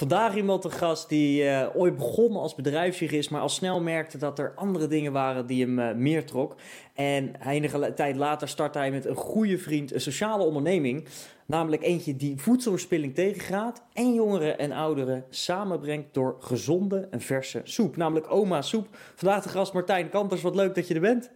Vandaag 0.00 0.36
iemand 0.36 0.62
te 0.62 0.70
gast 0.70 1.08
die 1.08 1.44
uh, 1.44 1.66
ooit 1.74 1.96
begon 1.96 2.36
als 2.36 2.54
bedrijfsjurist, 2.54 3.30
maar 3.30 3.40
al 3.40 3.48
snel 3.48 3.80
merkte 3.80 4.18
dat 4.18 4.38
er 4.38 4.52
andere 4.54 4.86
dingen 4.86 5.12
waren 5.12 5.46
die 5.46 5.64
hem 5.64 5.78
uh, 5.78 5.92
meer 5.92 6.24
trok. 6.26 6.56
En 6.94 7.34
enige 7.46 7.94
tijd 7.94 8.16
later 8.16 8.48
startte 8.48 8.78
hij 8.78 8.90
met 8.90 9.04
een 9.04 9.14
goede 9.14 9.58
vriend 9.58 9.92
een 9.92 10.00
sociale 10.00 10.44
onderneming. 10.44 11.08
Namelijk 11.46 11.82
eentje 11.82 12.16
die 12.16 12.38
voedselverspilling 12.38 13.14
tegengaat 13.14 13.84
en 13.92 14.14
jongeren 14.14 14.58
en 14.58 14.72
ouderen 14.72 15.24
samenbrengt 15.30 16.14
door 16.14 16.36
gezonde 16.38 17.08
en 17.10 17.20
verse 17.20 17.60
soep. 17.64 17.96
Namelijk 17.96 18.30
oma 18.30 18.62
soep. 18.62 18.86
Vandaag 19.14 19.42
de 19.42 19.48
gast 19.48 19.72
Martijn 19.72 20.08
Kanters, 20.08 20.42
wat 20.42 20.54
leuk 20.54 20.74
dat 20.74 20.88
je 20.88 20.94
er 20.94 21.00
bent. 21.00 21.32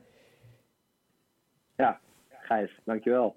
Ja, 1.76 2.00
Gijs, 2.28 2.80
dankjewel. 2.84 3.36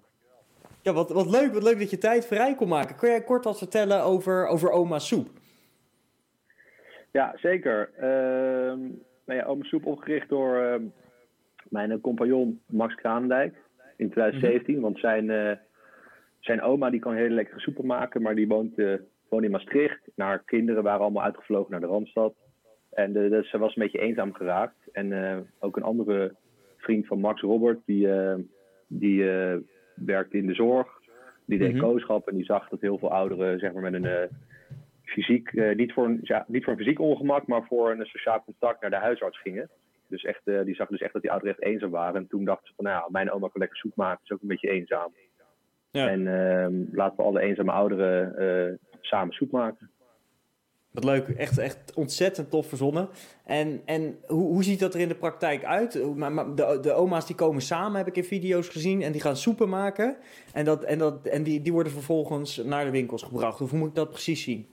Ja, 0.87 0.93
wat, 0.93 1.11
wat 1.11 1.31
leuk, 1.31 1.53
wat 1.53 1.63
leuk 1.63 1.79
dat 1.79 1.89
je 1.89 1.97
tijd 1.97 2.25
vrij 2.25 2.55
kon 2.55 2.67
maken. 2.67 2.95
Kun 2.95 3.09
jij 3.09 3.23
kort 3.23 3.43
wat 3.43 3.57
vertellen 3.57 4.03
over, 4.03 4.47
over 4.47 4.69
oma 4.69 4.99
soep? 4.99 5.27
Ja, 7.11 7.33
zeker. 7.35 7.89
Uh, 7.95 8.03
nou 9.25 9.39
ja, 9.39 9.43
oma 9.43 9.63
soep 9.63 9.85
opgericht 9.85 10.29
door 10.29 10.61
uh, 10.61 10.75
mijn 11.69 12.01
compagnon 12.01 12.61
Max 12.65 12.95
Kraandijk 12.95 13.55
in 13.97 14.09
2017. 14.09 14.75
Mm 14.75 14.81
Want 14.81 14.99
zijn, 14.99 15.29
uh, 15.29 15.51
zijn 16.39 16.61
oma 16.61 16.89
die 16.89 16.99
kan 16.99 17.15
hele 17.15 17.35
lekkere 17.35 17.59
soepen 17.59 17.85
maken, 17.85 18.21
maar 18.21 18.35
die 18.35 18.47
woont, 18.47 18.77
uh, 18.77 18.93
woont 19.29 19.43
in 19.43 19.51
Maastricht. 19.51 19.99
Haar 20.15 20.43
kinderen 20.45 20.83
waren 20.83 21.01
allemaal 21.01 21.23
uitgevlogen 21.23 21.71
naar 21.71 21.79
de 21.81 21.87
Randstad. 21.87 22.33
En 22.91 23.13
dus 23.13 23.49
ze 23.49 23.57
was 23.57 23.75
een 23.75 23.83
beetje 23.83 24.01
eenzaam 24.01 24.33
geraakt. 24.33 24.77
En 24.91 25.47
ook 25.59 25.77
een 25.77 25.83
andere 25.83 26.35
vriend 26.77 27.07
van 27.07 27.19
Max, 27.19 27.41
Robert, 27.41 27.79
die, 27.85 28.07
die 28.87 29.23
werkte 30.05 30.37
in 30.37 30.47
de 30.47 30.53
zorg. 30.53 30.87
Die 31.45 31.59
deed 31.59 31.73
mm 31.73 32.21
en 32.25 32.35
die 32.35 32.45
zag 32.45 32.69
dat 32.69 32.81
heel 32.81 32.97
veel 32.97 33.11
ouderen 33.11 33.59
zeg 33.59 33.73
maar, 33.73 33.81
met 33.81 33.93
een 33.93 34.03
uh, 34.03 34.21
fysiek, 35.03 35.51
uh, 35.51 35.75
niet, 35.75 35.93
voor 35.93 36.05
een, 36.05 36.19
ja, 36.21 36.45
niet 36.47 36.63
voor 36.63 36.73
een 36.73 36.79
fysiek 36.79 36.99
ongemak, 36.99 37.47
maar 37.47 37.65
voor 37.67 37.91
een 37.91 38.05
sociaal 38.05 38.43
contact 38.43 38.81
naar 38.81 38.89
de 38.89 38.95
huisarts 38.95 39.41
gingen. 39.41 39.69
Dus 40.07 40.23
echt, 40.23 40.41
uh, 40.45 40.63
die 40.63 40.75
zag 40.75 40.87
dus 40.87 41.01
echt 41.01 41.13
dat 41.13 41.21
die 41.21 41.31
ouderen 41.31 41.55
echt 41.55 41.63
eenzaam 41.63 41.89
waren. 41.89 42.15
En 42.15 42.27
toen 42.27 42.45
dacht 42.45 42.65
ze 42.65 42.73
van, 42.75 42.85
nou 42.85 42.97
ja, 42.97 43.07
mijn 43.09 43.31
oma 43.31 43.47
kan 43.47 43.59
lekker 43.59 43.77
soep 43.77 43.95
maken, 43.95 44.21
is 44.23 44.31
ook 44.31 44.41
een 44.41 44.47
beetje 44.47 44.69
eenzaam. 44.69 45.13
Ja. 45.91 46.09
En 46.09 46.27
ehm, 46.27 46.73
laten 46.91 47.17
we 47.17 47.23
alle 47.23 47.41
eenzame 47.41 47.71
ouderen 47.71 48.79
samen 49.01 49.33
soep 49.33 49.51
maken. 49.51 49.91
Wat 50.97 51.05
leuk, 51.05 51.27
echt, 51.27 51.57
echt 51.57 51.93
ontzettend 51.95 52.49
tof 52.49 52.67
verzonnen. 52.67 53.09
En, 53.45 53.81
en 53.85 54.17
hoe, 54.27 54.47
hoe 54.47 54.63
ziet 54.63 54.79
dat 54.79 54.93
er 54.93 54.99
in 54.99 55.07
de 55.07 55.15
praktijk 55.15 55.63
uit? 55.63 55.91
De, 55.91 56.79
de 56.81 56.93
oma's 56.93 57.27
die 57.27 57.35
komen 57.35 57.61
samen, 57.61 57.97
heb 57.97 58.07
ik 58.07 58.15
in 58.15 58.23
video's 58.23 58.69
gezien, 58.69 59.01
en 59.01 59.11
die 59.11 59.21
gaan 59.21 59.35
soepen 59.35 59.69
maken. 59.69 60.15
En, 60.53 60.65
dat, 60.65 60.83
en, 60.83 60.97
dat, 60.97 61.25
en 61.25 61.43
die, 61.43 61.61
die 61.61 61.73
worden 61.73 61.91
vervolgens 61.91 62.63
naar 62.63 62.85
de 62.85 62.91
winkels 62.91 63.23
gebracht. 63.23 63.59
Hoe 63.59 63.77
moet 63.77 63.89
ik 63.89 63.95
dat 63.95 64.09
precies 64.09 64.43
zien? 64.43 64.67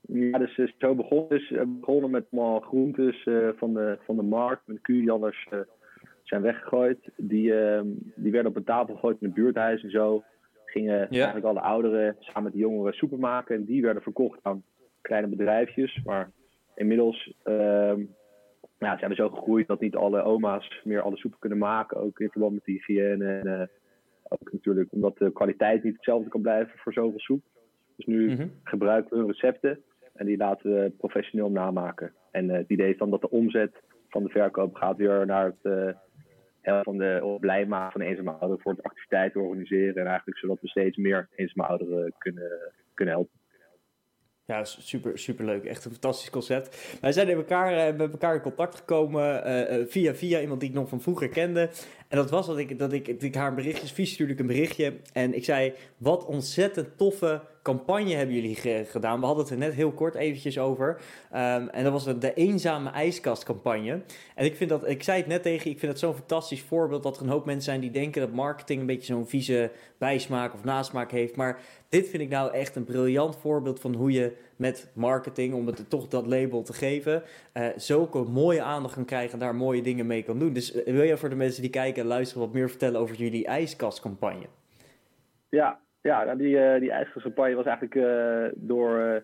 Ja, 0.00 0.38
dus 0.38 0.56
is 0.56 0.74
zo 0.78 0.94
begonnen. 0.94 1.28
Dus, 1.28 1.50
uh, 1.50 1.62
begonnen 1.66 2.10
met 2.10 2.26
allemaal 2.30 2.60
groentes 2.60 3.26
uh, 3.26 3.48
van, 3.56 3.74
de, 3.74 3.98
van 4.04 4.16
de 4.16 4.22
markt, 4.22 4.62
met 4.66 4.80
kuur 4.80 5.00
die 5.00 5.10
anders 5.10 5.46
uh, 5.52 5.60
zijn 6.22 6.42
weggegooid. 6.42 6.98
Die, 7.16 7.54
ehm, 7.54 7.86
die 8.14 8.32
werden 8.32 8.50
op 8.50 8.56
een 8.56 8.64
tafel 8.64 8.94
gegooid 8.94 9.16
in 9.20 9.26
het 9.26 9.36
buurthuis 9.36 9.82
en 9.82 9.90
zo. 9.90 10.22
Gingen 10.64 10.98
ja. 11.10 11.24
eigenlijk 11.24 11.46
alle 11.46 11.60
ouderen 11.60 12.16
samen 12.18 12.42
met 12.42 12.52
de 12.52 12.58
jongeren 12.58 12.92
soepen 12.92 13.18
maken. 13.18 13.56
En 13.56 13.64
die 13.64 13.82
werden 13.82 14.02
verkocht 14.02 14.38
aan 14.42 14.62
kleine 15.00 15.26
bedrijfjes. 15.26 16.02
Maar 16.04 16.30
inmiddels 16.74 17.34
uh, 17.44 17.94
ja, 18.78 18.98
zijn 18.98 19.10
we 19.10 19.14
zo 19.14 19.28
gegroeid 19.28 19.66
dat 19.66 19.80
niet 19.80 19.96
alle 19.96 20.22
oma's 20.22 20.80
meer 20.84 21.00
alle 21.00 21.16
soepen 21.16 21.38
kunnen 21.38 21.58
maken. 21.58 21.96
Ook 21.96 22.20
in 22.20 22.30
verband 22.30 22.52
met 22.54 22.64
de 22.64 22.72
hygiëne. 22.72 23.26
En 23.26 23.46
uh, 23.46 23.62
ook 24.28 24.52
natuurlijk 24.52 24.92
omdat 24.92 25.18
de 25.18 25.32
kwaliteit 25.32 25.82
niet 25.82 25.94
hetzelfde 25.94 26.28
kan 26.28 26.42
blijven 26.42 26.78
voor 26.78 26.92
zoveel 26.92 27.20
soep. 27.20 27.42
Dus 27.96 28.06
nu 28.06 28.30
mhm. 28.30 28.48
gebruiken 28.64 29.10
we 29.10 29.16
hun 29.16 29.26
recepten 29.26 29.82
en 30.14 30.26
die 30.26 30.36
laten 30.36 30.74
we 30.74 30.92
professioneel 30.98 31.50
namaken. 31.50 32.12
En 32.30 32.44
uh, 32.44 32.52
het 32.52 32.68
idee 32.68 32.90
is 32.90 32.98
dan 32.98 33.10
dat 33.10 33.20
de 33.20 33.30
omzet 33.30 33.82
van 34.08 34.22
de 34.22 34.28
verkoop 34.28 34.74
gaat 34.74 34.96
weer 34.96 35.26
naar 35.26 35.44
het 35.44 35.72
uh, 35.72 35.92
helpen 36.60 36.84
van 36.84 36.98
de 36.98 37.36
blij 37.40 37.66
maken 37.66 37.92
van 37.92 38.00
de 38.00 38.06
eenzame 38.06 38.30
ouderen 38.30 38.60
voor 38.60 38.72
het 38.72 38.82
activiteiten 38.82 39.40
organiseren. 39.40 39.94
En 39.94 40.06
eigenlijk 40.06 40.38
zodat 40.38 40.60
we 40.60 40.68
steeds 40.68 40.96
meer 40.96 41.28
eenzame 41.34 41.68
ouderen 41.68 42.14
kunnen, 42.18 42.72
kunnen 42.94 43.14
helpen. 43.14 43.39
Ja, 44.50 44.64
super, 44.64 45.18
super 45.18 45.44
leuk. 45.44 45.64
Echt 45.64 45.84
een 45.84 45.90
fantastisch 45.90 46.30
concept. 46.30 46.76
Wij 47.00 47.12
zijn 47.12 47.28
elkaar, 47.28 47.92
uh, 47.92 47.98
met 47.98 48.12
elkaar 48.12 48.34
in 48.34 48.40
contact 48.40 48.76
gekomen 48.76 49.48
uh, 49.48 49.86
via, 49.88 50.14
via 50.14 50.40
iemand 50.40 50.60
die 50.60 50.68
ik 50.68 50.74
nog 50.74 50.88
van 50.88 51.00
vroeger 51.00 51.28
kende. 51.28 51.70
En 52.08 52.16
dat 52.16 52.30
was 52.30 52.46
dat 52.46 52.58
ik, 52.58 52.78
dat 52.78 52.92
ik, 52.92 53.08
ik 53.08 53.34
haar 53.34 53.54
berichtjes, 53.54 53.92
vies 53.92 54.12
stuurde 54.12 54.38
een 54.38 54.46
berichtje. 54.46 54.92
En 55.12 55.34
ik 55.34 55.44
zei, 55.44 55.72
wat 55.96 56.24
ontzettend 56.24 56.88
toffe 56.96 57.40
campagne 57.62 58.14
hebben 58.14 58.34
jullie 58.34 58.84
gedaan. 58.84 59.20
We 59.20 59.26
hadden 59.26 59.44
het 59.44 59.52
er 59.52 59.58
net 59.58 59.74
heel 59.74 59.92
kort 59.92 60.14
eventjes 60.14 60.58
over. 60.58 60.88
Um, 61.32 61.68
en 61.68 61.84
dat 61.84 61.92
was 61.92 62.04
de, 62.04 62.34
eenzame 62.34 62.90
ijskastcampagne. 62.90 64.02
En 64.34 64.44
ik 64.44 64.56
vind 64.56 64.70
dat, 64.70 64.88
ik 64.88 65.02
zei 65.02 65.18
het 65.18 65.26
net 65.26 65.42
tegen 65.42 65.70
ik 65.70 65.78
vind 65.78 65.92
het 65.92 66.00
zo'n 66.00 66.14
fantastisch 66.14 66.62
voorbeeld 66.62 67.02
dat 67.02 67.16
er 67.16 67.22
een 67.22 67.28
hoop 67.28 67.44
mensen 67.44 67.64
zijn 67.64 67.80
die 67.80 67.90
denken 67.90 68.20
dat 68.20 68.32
marketing 68.32 68.80
een 68.80 68.86
beetje 68.86 69.12
zo'n 69.12 69.26
vieze 69.26 69.70
bijsmaak 69.98 70.54
of 70.54 70.64
nasmaak 70.64 71.10
heeft. 71.10 71.36
Maar 71.36 71.60
dit 71.88 72.08
vind 72.08 72.22
ik 72.22 72.28
nou 72.28 72.52
echt 72.52 72.76
een 72.76 72.84
briljant 72.84 73.36
voorbeeld 73.36 73.80
van 73.80 73.94
hoe 73.94 74.12
je 74.12 74.36
met 74.56 74.88
marketing, 74.92 75.54
om 75.54 75.66
het 75.66 75.90
toch 75.90 76.08
dat 76.08 76.26
label 76.26 76.62
te 76.62 76.72
geven, 76.72 77.22
uh, 77.54 77.66
zulke 77.76 78.18
mooie 78.18 78.62
aandacht 78.62 78.94
kan 78.94 79.04
krijgen 79.04 79.32
en 79.32 79.38
daar 79.38 79.54
mooie 79.54 79.82
dingen 79.82 80.06
mee 80.06 80.22
kan 80.22 80.38
doen. 80.38 80.52
Dus 80.52 80.72
wil 80.84 81.02
je 81.02 81.16
voor 81.16 81.28
de 81.28 81.34
mensen 81.34 81.62
die 81.62 81.70
kijken 81.70 82.02
en 82.02 82.08
luisteren 82.08 82.42
wat 82.42 82.52
meer 82.52 82.68
vertellen 82.68 83.00
over 83.00 83.16
jullie 83.16 83.46
ijskastcampagne? 83.46 84.46
Ja, 85.48 85.80
ja 86.02 86.24
nou, 86.24 86.38
die, 86.38 86.56
uh, 86.56 86.80
die 86.80 87.56
was 87.56 87.66
eigenlijk 87.66 87.94
uh, 87.94 88.44
door 88.54 89.22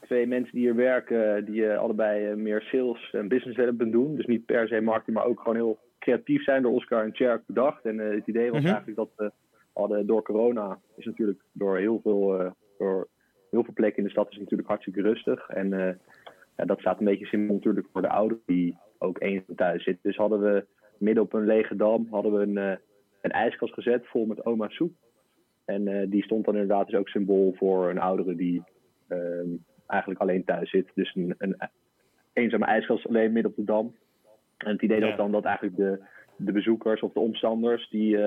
twee 0.00 0.26
mensen 0.26 0.52
die 0.52 0.60
hier 0.60 0.74
werken, 0.74 1.44
die 1.44 1.70
allebei 1.70 2.34
meer 2.34 2.62
sales 2.62 3.10
en 3.12 3.28
business 3.28 3.56
development 3.56 3.92
doen. 3.92 4.16
Dus 4.16 4.26
niet 4.26 4.46
per 4.46 4.68
se 4.68 4.80
marketing, 4.80 5.16
maar 5.16 5.26
ook 5.26 5.38
gewoon 5.38 5.54
heel 5.54 5.78
creatief 5.98 6.42
zijn 6.42 6.62
door 6.62 6.72
Oscar 6.72 7.04
en 7.04 7.14
Cherk 7.14 7.42
bedacht. 7.46 7.84
En 7.84 7.98
het 7.98 8.26
idee 8.26 8.50
was 8.50 8.60
mhm. 8.60 8.68
eigenlijk 8.68 8.96
dat 8.96 9.10
we 9.16 9.32
hadden 9.72 10.06
door 10.06 10.22
corona, 10.22 10.78
is 10.96 11.04
natuurlijk 11.04 11.40
door 11.52 11.78
heel 11.78 12.00
veel, 12.02 12.54
door 12.78 13.08
heel 13.50 13.64
veel 13.64 13.74
plekken 13.74 13.98
in 13.98 14.04
de 14.04 14.10
stad 14.10 14.30
is 14.30 14.38
natuurlijk 14.38 14.68
hartstikke 14.68 15.02
rustig. 15.02 15.48
En 15.48 15.68
ja, 16.56 16.64
dat 16.64 16.80
staat 16.80 16.98
een 16.98 17.04
beetje 17.04 17.26
symbool 17.26 17.56
natuurlijk 17.56 17.86
voor 17.92 18.02
de 18.02 18.08
ouderen 18.08 18.42
die 18.46 18.76
ook 18.98 19.20
eenzaam 19.20 19.56
thuis 19.56 19.84
zitten. 19.84 20.02
Dus 20.02 20.16
hadden 20.16 20.40
we 20.40 20.66
midden 20.98 21.24
op 21.24 21.32
een 21.32 21.46
lege 21.46 21.76
dam 21.76 22.06
hadden 22.10 22.32
we 22.32 22.38
een, 22.38 22.78
een 23.20 23.30
ijskast 23.30 23.74
gezet 23.74 24.06
vol 24.06 24.26
met 24.26 24.44
oma 24.44 24.68
soep. 24.68 24.92
En 25.64 25.86
uh, 25.86 26.10
die 26.10 26.22
stond 26.22 26.44
dan 26.44 26.54
inderdaad 26.54 26.86
dus 26.86 26.98
ook 26.98 27.08
symbool 27.08 27.54
voor 27.56 27.90
een 27.90 27.98
oudere 27.98 28.34
die 28.34 28.62
ehm, 29.08 29.48
eigenlijk 29.86 30.20
alleen 30.20 30.44
thuis 30.44 30.70
zit. 30.70 30.90
Dus 30.94 31.14
een, 31.14 31.34
een 31.38 31.56
eenzame 32.32 32.64
ijskast 32.64 33.08
alleen 33.08 33.32
midden 33.32 33.50
op 33.50 33.56
de 33.56 33.64
dam. 33.64 33.94
En 34.56 34.72
het 34.72 34.82
idee 34.82 35.00
ja. 35.00 35.06
was 35.06 35.16
dan 35.16 35.32
dat 35.32 35.44
eigenlijk 35.44 35.76
de, 35.76 36.00
de 36.36 36.52
bezoekers 36.52 37.00
of 37.00 37.12
de 37.12 37.20
omstanders, 37.20 37.88
die, 37.88 38.18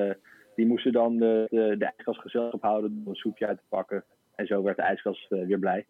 die 0.56 0.66
moesten 0.66 0.92
dan 0.92 1.18
de, 1.18 1.48
de, 1.50 1.76
de 1.78 1.86
ijskast 1.86 2.20
gezelschap 2.20 2.62
houden 2.62 2.96
door 2.96 3.14
een 3.14 3.20
soepje 3.20 3.48
uit 3.48 3.58
te 3.58 3.64
pakken. 3.70 4.04
En 4.36 4.46
zo 4.46 4.64
werd 4.64 4.78
de 4.78 4.84
ijskast 4.84 5.32
uh, 5.32 5.46
weer 5.46 5.60
blij. 5.60 5.86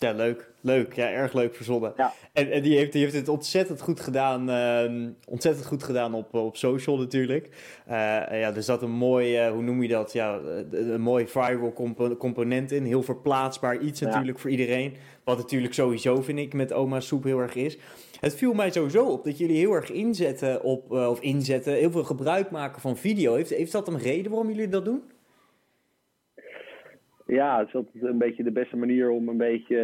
Ja, 0.00 0.12
leuk. 0.12 0.50
Leuk. 0.60 0.94
Ja, 0.94 1.10
erg 1.10 1.32
leuk 1.32 1.54
verzonnen. 1.54 1.92
Ja. 1.96 2.12
En, 2.32 2.50
en 2.50 2.62
die, 2.62 2.76
heeft, 2.76 2.92
die 2.92 3.02
heeft 3.02 3.14
het 3.14 3.28
ontzettend 3.28 3.80
goed 3.80 4.00
gedaan. 4.00 4.50
Uh, 4.50 5.08
ontzettend 5.26 5.66
goed 5.66 5.82
gedaan 5.82 6.14
op, 6.14 6.34
op 6.34 6.56
social 6.56 6.98
natuurlijk. 6.98 7.46
Uh, 7.88 7.94
ja, 8.40 8.54
er 8.54 8.62
zat 8.62 8.82
een 8.82 8.90
mooi, 8.90 9.46
uh, 9.46 9.52
hoe 9.52 9.62
noem 9.62 9.82
je 9.82 9.88
dat? 9.88 10.12
Ja, 10.12 10.38
een 10.70 11.00
mooi 11.00 11.26
viral 11.26 11.72
comp 11.72 12.18
component 12.18 12.72
in. 12.72 12.84
Heel 12.84 13.02
verplaatsbaar 13.02 13.78
iets 13.78 14.00
natuurlijk 14.00 14.38
voor 14.38 14.50
iedereen. 14.50 14.96
Wat 15.24 15.36
natuurlijk 15.38 15.74
sowieso, 15.74 16.22
vind 16.22 16.38
ik, 16.38 16.54
met 16.54 16.72
oma 16.72 17.00
soep 17.00 17.24
heel 17.24 17.38
erg 17.38 17.54
is. 17.54 17.78
Het 18.20 18.34
viel 18.34 18.52
mij 18.52 18.70
sowieso 18.70 19.06
op 19.06 19.24
dat 19.24 19.38
jullie 19.38 19.56
heel 19.56 19.72
erg 19.72 19.90
inzetten 19.90 20.62
op, 20.62 20.90
of 20.90 21.20
inzetten, 21.20 21.72
heel 21.72 21.90
veel 21.90 22.04
gebruik 22.04 22.50
maken 22.50 22.80
van 22.80 22.96
video. 22.96 23.34
Heeft, 23.34 23.50
heeft 23.50 23.72
dat 23.72 23.88
een 23.88 23.98
reden 23.98 24.30
waarom 24.30 24.50
jullie 24.50 24.68
dat 24.68 24.84
doen? 24.84 25.02
Ja, 27.30 27.58
het 27.58 27.68
is 27.68 27.74
altijd 27.74 28.04
een 28.04 28.18
beetje 28.18 28.42
de 28.42 28.52
beste 28.52 28.76
manier 28.76 29.10
om 29.10 29.28
een 29.28 29.36
beetje 29.36 29.76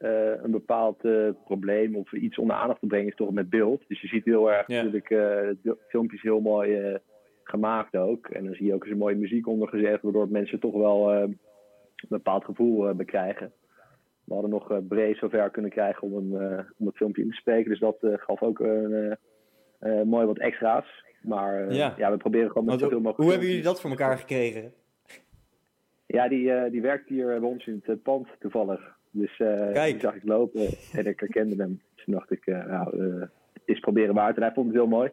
uh, 0.00 0.42
een 0.44 0.50
bepaald 0.50 1.04
uh, 1.04 1.28
probleem 1.44 1.96
of 1.96 2.12
iets 2.12 2.38
onder 2.38 2.56
aandacht 2.56 2.80
te 2.80 2.86
brengen, 2.86 3.08
is 3.08 3.14
toch 3.14 3.30
met 3.30 3.50
beeld. 3.50 3.84
Dus 3.88 4.00
je 4.00 4.08
ziet 4.08 4.24
heel 4.24 4.52
erg 4.52 4.66
ja. 4.66 4.76
natuurlijk 4.76 5.10
uh, 5.10 5.74
filmpjes 5.88 6.22
heel 6.22 6.40
mooi 6.40 6.98
gemaakt 7.42 7.96
ook. 7.96 8.26
En 8.26 8.44
dan 8.44 8.54
zie 8.54 8.66
je 8.66 8.74
ook 8.74 8.82
eens 8.82 8.92
een 8.92 8.98
mooie 8.98 9.16
muziek 9.16 9.46
onder 9.46 9.68
gezegd, 9.68 10.02
waardoor 10.02 10.28
mensen 10.28 10.60
toch 10.60 10.74
wel 10.74 11.12
een 11.14 11.38
bepaald 12.08 12.44
gevoel 12.44 12.94
bekrijgen. 12.94 13.52
We 14.24 14.32
hadden 14.32 14.50
nog 14.50 14.86
breed 14.88 15.16
zover 15.16 15.50
kunnen 15.50 15.70
krijgen 15.70 16.02
om, 16.02 16.14
een, 16.14 16.66
om 16.78 16.86
het 16.86 16.96
filmpje 16.96 17.22
in 17.22 17.30
te 17.30 17.36
spreken. 17.36 17.70
Dus 17.70 17.80
dat 17.80 17.96
gaf 18.00 18.42
ook 18.42 18.58
een, 18.58 19.16
mooi 20.04 20.26
wat 20.26 20.38
extra's. 20.38 21.04
Maar 21.22 21.72
ja. 21.72 21.94
ja. 21.96 22.10
we 22.10 22.16
proberen 22.16 22.50
gewoon 22.50 22.64
met 22.64 22.80
zoveel 22.80 23.00
mogelijk... 23.00 23.22
Hoe 23.22 23.30
hebben 23.30 23.48
jullie 23.48 23.62
dat 23.62 23.80
voor 23.80 23.90
elkaar 23.90 24.18
gekregen? 24.18 24.72
Ja, 26.12 26.28
die, 26.28 26.70
die 26.70 26.82
werkt 26.82 27.08
hier 27.08 27.26
bij 27.26 27.48
ons 27.48 27.66
in 27.66 27.82
het 27.84 28.02
pand 28.02 28.28
toevallig. 28.38 28.80
Dus 29.10 29.36
die 29.36 30.00
zag 30.00 30.14
ik 30.14 30.24
lopen 30.24 30.68
en 30.92 31.06
ik 31.06 31.20
herkende 31.20 31.56
hem. 31.56 31.80
Dus 31.94 32.04
toen 32.04 32.14
dacht 32.14 32.30
ik, 32.30 32.46
nou, 32.46 33.28
is 33.64 33.80
proberen 33.80 34.14
waard. 34.14 34.36
En 34.36 34.42
hij 34.42 34.52
vond 34.52 34.66
het 34.66 34.76
heel 34.76 34.86
mooi. 34.86 35.10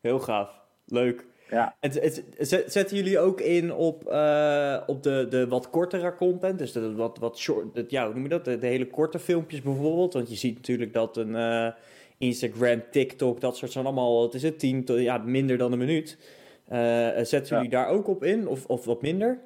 Heel 0.00 0.18
gaaf. 0.18 0.60
Leuk. 0.86 1.26
Ja. 1.52 1.76
En 1.80 1.92
zetten 2.66 2.96
jullie 2.96 3.18
ook 3.18 3.40
in 3.40 3.72
op, 3.72 4.04
uh, 4.08 4.82
op 4.86 5.02
de, 5.02 5.26
de 5.30 5.48
wat 5.48 5.70
kortere 5.70 6.14
content? 6.14 6.58
Dus 6.58 6.72
de, 6.72 6.94
wat, 6.94 7.18
wat 7.18 7.38
short, 7.38 7.90
ja, 7.90 8.04
hoe 8.04 8.14
noem 8.14 8.22
je 8.22 8.28
dat? 8.28 8.44
De, 8.44 8.58
hele 8.60 8.86
korte 8.86 9.18
filmpjes 9.18 9.62
bijvoorbeeld. 9.62 10.12
Want 10.12 10.28
je 10.28 10.34
ziet 10.34 10.54
natuurlijk 10.54 10.92
dat 10.92 11.16
een 11.16 11.34
uh, 11.34 11.68
Instagram, 12.18 12.82
TikTok, 12.90 13.40
dat 13.40 13.56
soort 13.56 13.72
zijn 13.72 13.84
allemaal, 13.84 14.22
het 14.22 14.34
is 14.34 14.42
het 14.42 14.58
tien, 14.58 14.84
ja, 14.86 15.18
minder 15.18 15.58
dan 15.58 15.72
een 15.72 15.78
minuut. 15.78 16.18
Uh, 16.72 17.08
zetten 17.22 17.56
jullie 17.56 17.70
daar 17.70 17.88
ook 17.88 18.08
op 18.08 18.24
in 18.24 18.48
of, 18.48 18.66
of 18.66 18.84
wat 18.84 19.02
minder? 19.02 19.38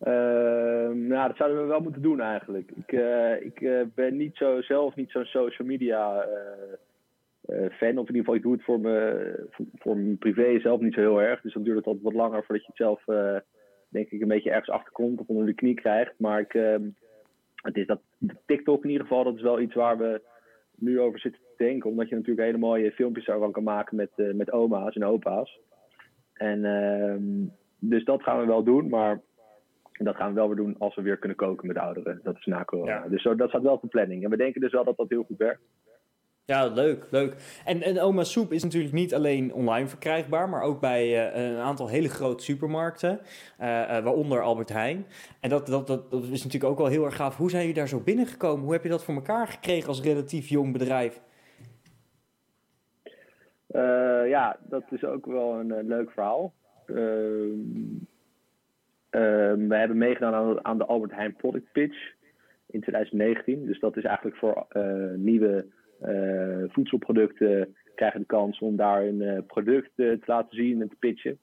Ehm, 0.00 1.06
nou, 1.06 1.28
dat 1.28 1.36
zouden 1.36 1.60
we 1.60 1.66
wel 1.66 1.80
moeten 1.80 2.02
doen 2.02 2.20
eigenlijk. 2.20 2.70
Ik, 2.70 2.92
ik 3.40 3.86
ben 3.94 4.16
niet 4.16 4.36
zo, 4.36 4.60
zelf 4.60 4.94
niet 4.94 5.10
zo'n 5.10 5.24
social 5.24 5.68
media 5.68 6.26
uh, 7.46 7.70
fan. 7.70 7.98
Of 7.98 8.08
in 8.08 8.14
ieder 8.14 8.16
geval, 8.16 8.34
ik 8.34 8.42
doe 8.42 8.52
het 8.52 8.64
voor, 8.64 8.80
me, 8.80 9.46
voor, 9.74 9.96
mijn 9.96 10.18
privé 10.18 10.60
zelf 10.60 10.80
niet 10.80 10.94
zo 10.94 11.00
heel 11.00 11.22
erg. 11.22 11.40
Dus 11.40 11.52
dan 11.52 11.62
duurt 11.62 11.76
het 11.76 11.86
altijd 11.86 12.04
wat 12.04 12.14
langer 12.14 12.44
voordat 12.44 12.66
je 12.66 12.72
het 12.74 12.76
zelf, 12.76 13.04
denk 13.88 14.10
ik, 14.10 14.20
een 14.20 14.28
beetje 14.28 14.50
ergens 14.50 14.70
achterkomt 14.70 15.20
of 15.20 15.28
onder 15.28 15.46
de 15.46 15.54
knie 15.54 15.74
krijgt. 15.74 16.12
Maar 16.16 16.40
ik, 16.40 16.54
uh, 16.54 16.76
het 17.54 17.76
is 17.76 17.86
dat 17.86 18.00
TikTok 18.46 18.84
in 18.84 18.90
ieder 18.90 19.06
geval, 19.06 19.24
dat 19.24 19.36
is 19.36 19.42
wel 19.42 19.60
iets 19.60 19.74
waar 19.74 19.98
we 19.98 20.20
nu 20.76 21.00
over 21.00 21.20
zitten 21.20 21.40
te 21.40 21.64
denken. 21.64 21.90
Omdat 21.90 22.08
je 22.08 22.14
natuurlijk 22.14 22.46
hele 22.46 22.58
mooie 22.58 22.92
filmpjes 22.92 23.26
daarvan 23.26 23.52
kan 23.52 23.62
maken 23.62 23.96
met, 23.96 24.10
met 24.16 24.52
oma's 24.52 24.94
en 24.94 25.04
opa's. 25.04 25.60
En 26.32 26.64
ehm, 26.64 27.46
dus 27.78 28.04
dat 28.04 28.22
gaan 28.22 28.40
we 28.40 28.46
wel 28.46 28.62
doen, 28.62 28.88
maar 28.88 29.20
dat 30.04 30.16
gaan 30.16 30.28
we 30.28 30.34
wel 30.34 30.46
weer 30.46 30.56
doen 30.56 30.74
als 30.78 30.94
we 30.94 31.02
weer 31.02 31.16
kunnen 31.16 31.36
koken 31.36 31.66
met 31.66 31.76
ouderen. 31.76 32.20
Dat 32.22 32.36
is 32.36 32.46
na 32.46 32.64
corona. 32.64 33.08
Dus 33.08 33.22
zo, 33.22 33.34
dat 33.34 33.48
staat 33.48 33.62
wel 33.62 33.72
op 33.72 33.82
de 33.82 33.88
planning. 33.88 34.24
En 34.24 34.30
we 34.30 34.36
denken 34.36 34.60
dus 34.60 34.72
wel 34.72 34.84
dat 34.84 34.96
dat 34.96 35.08
heel 35.08 35.22
goed 35.22 35.38
werkt. 35.38 35.60
Ja, 36.50 36.66
leuk, 36.66 37.06
leuk. 37.10 37.60
En, 37.64 37.82
en 37.82 38.00
Oma 38.00 38.24
Soep 38.24 38.52
is 38.52 38.62
natuurlijk 38.62 38.92
niet 38.92 39.14
alleen 39.14 39.52
online 39.54 39.86
verkrijgbaar, 39.86 40.48
maar 40.48 40.62
ook 40.62 40.80
bij 40.80 41.34
uh, 41.34 41.50
een 41.50 41.56
aantal 41.56 41.88
hele 41.88 42.08
grote 42.08 42.44
supermarkten, 42.44 43.20
uh, 43.60 43.66
uh, 43.66 43.86
waaronder 43.86 44.42
Albert 44.42 44.68
Heijn. 44.68 45.06
En 45.40 45.50
dat, 45.50 45.66
dat, 45.66 45.86
dat, 45.86 46.10
dat, 46.10 46.22
is 46.22 46.44
natuurlijk 46.44 46.72
ook 46.72 46.78
wel 46.78 46.86
heel 46.86 47.04
erg 47.04 47.16
gaaf. 47.16 47.36
Hoe 47.36 47.50
zijn 47.50 47.62
jullie 47.62 47.76
daar 47.78 47.88
zo 47.88 48.00
binnengekomen? 48.00 48.64
Hoe 48.64 48.72
heb 48.72 48.82
je 48.82 48.88
dat 48.88 49.04
voor 49.04 49.14
elkaar 49.14 49.48
gekregen 49.48 49.88
als 49.88 50.02
relatief 50.02 50.48
jong 50.48 50.72
bedrijf? 50.72 51.20
ja, 54.26 54.58
dat 54.60 54.82
is 54.90 55.04
ook 55.04 55.26
wel 55.26 55.58
een 55.58 55.86
leuk 55.86 56.10
verhaal. 56.10 56.52
Ehm, 59.10 59.68
we 59.68 59.76
hebben 59.76 59.98
meegedaan 59.98 60.34
aan, 60.34 60.64
aan 60.64 60.78
de 60.78 60.86
Albert 60.86 61.12
Heijn 61.12 61.36
Product 61.36 61.72
Pitch 61.72 62.12
in 62.66 62.80
2019. 62.80 63.66
Dus 63.66 63.80
dat 63.80 63.96
is 63.96 64.04
eigenlijk 64.04 64.36
voor 64.36 64.66
nieuwe 65.16 65.66
uh, 66.02 66.64
voedselproducten 66.68 67.76
krijgen 67.94 68.20
de 68.20 68.26
kans 68.26 68.58
om 68.58 68.76
daar 68.76 69.02
een 69.02 69.20
uh, 69.20 69.38
product 69.46 69.90
te 69.96 70.18
laten 70.24 70.56
zien 70.56 70.80
en 70.80 70.88
te 70.88 70.96
pitchen. 70.98 71.38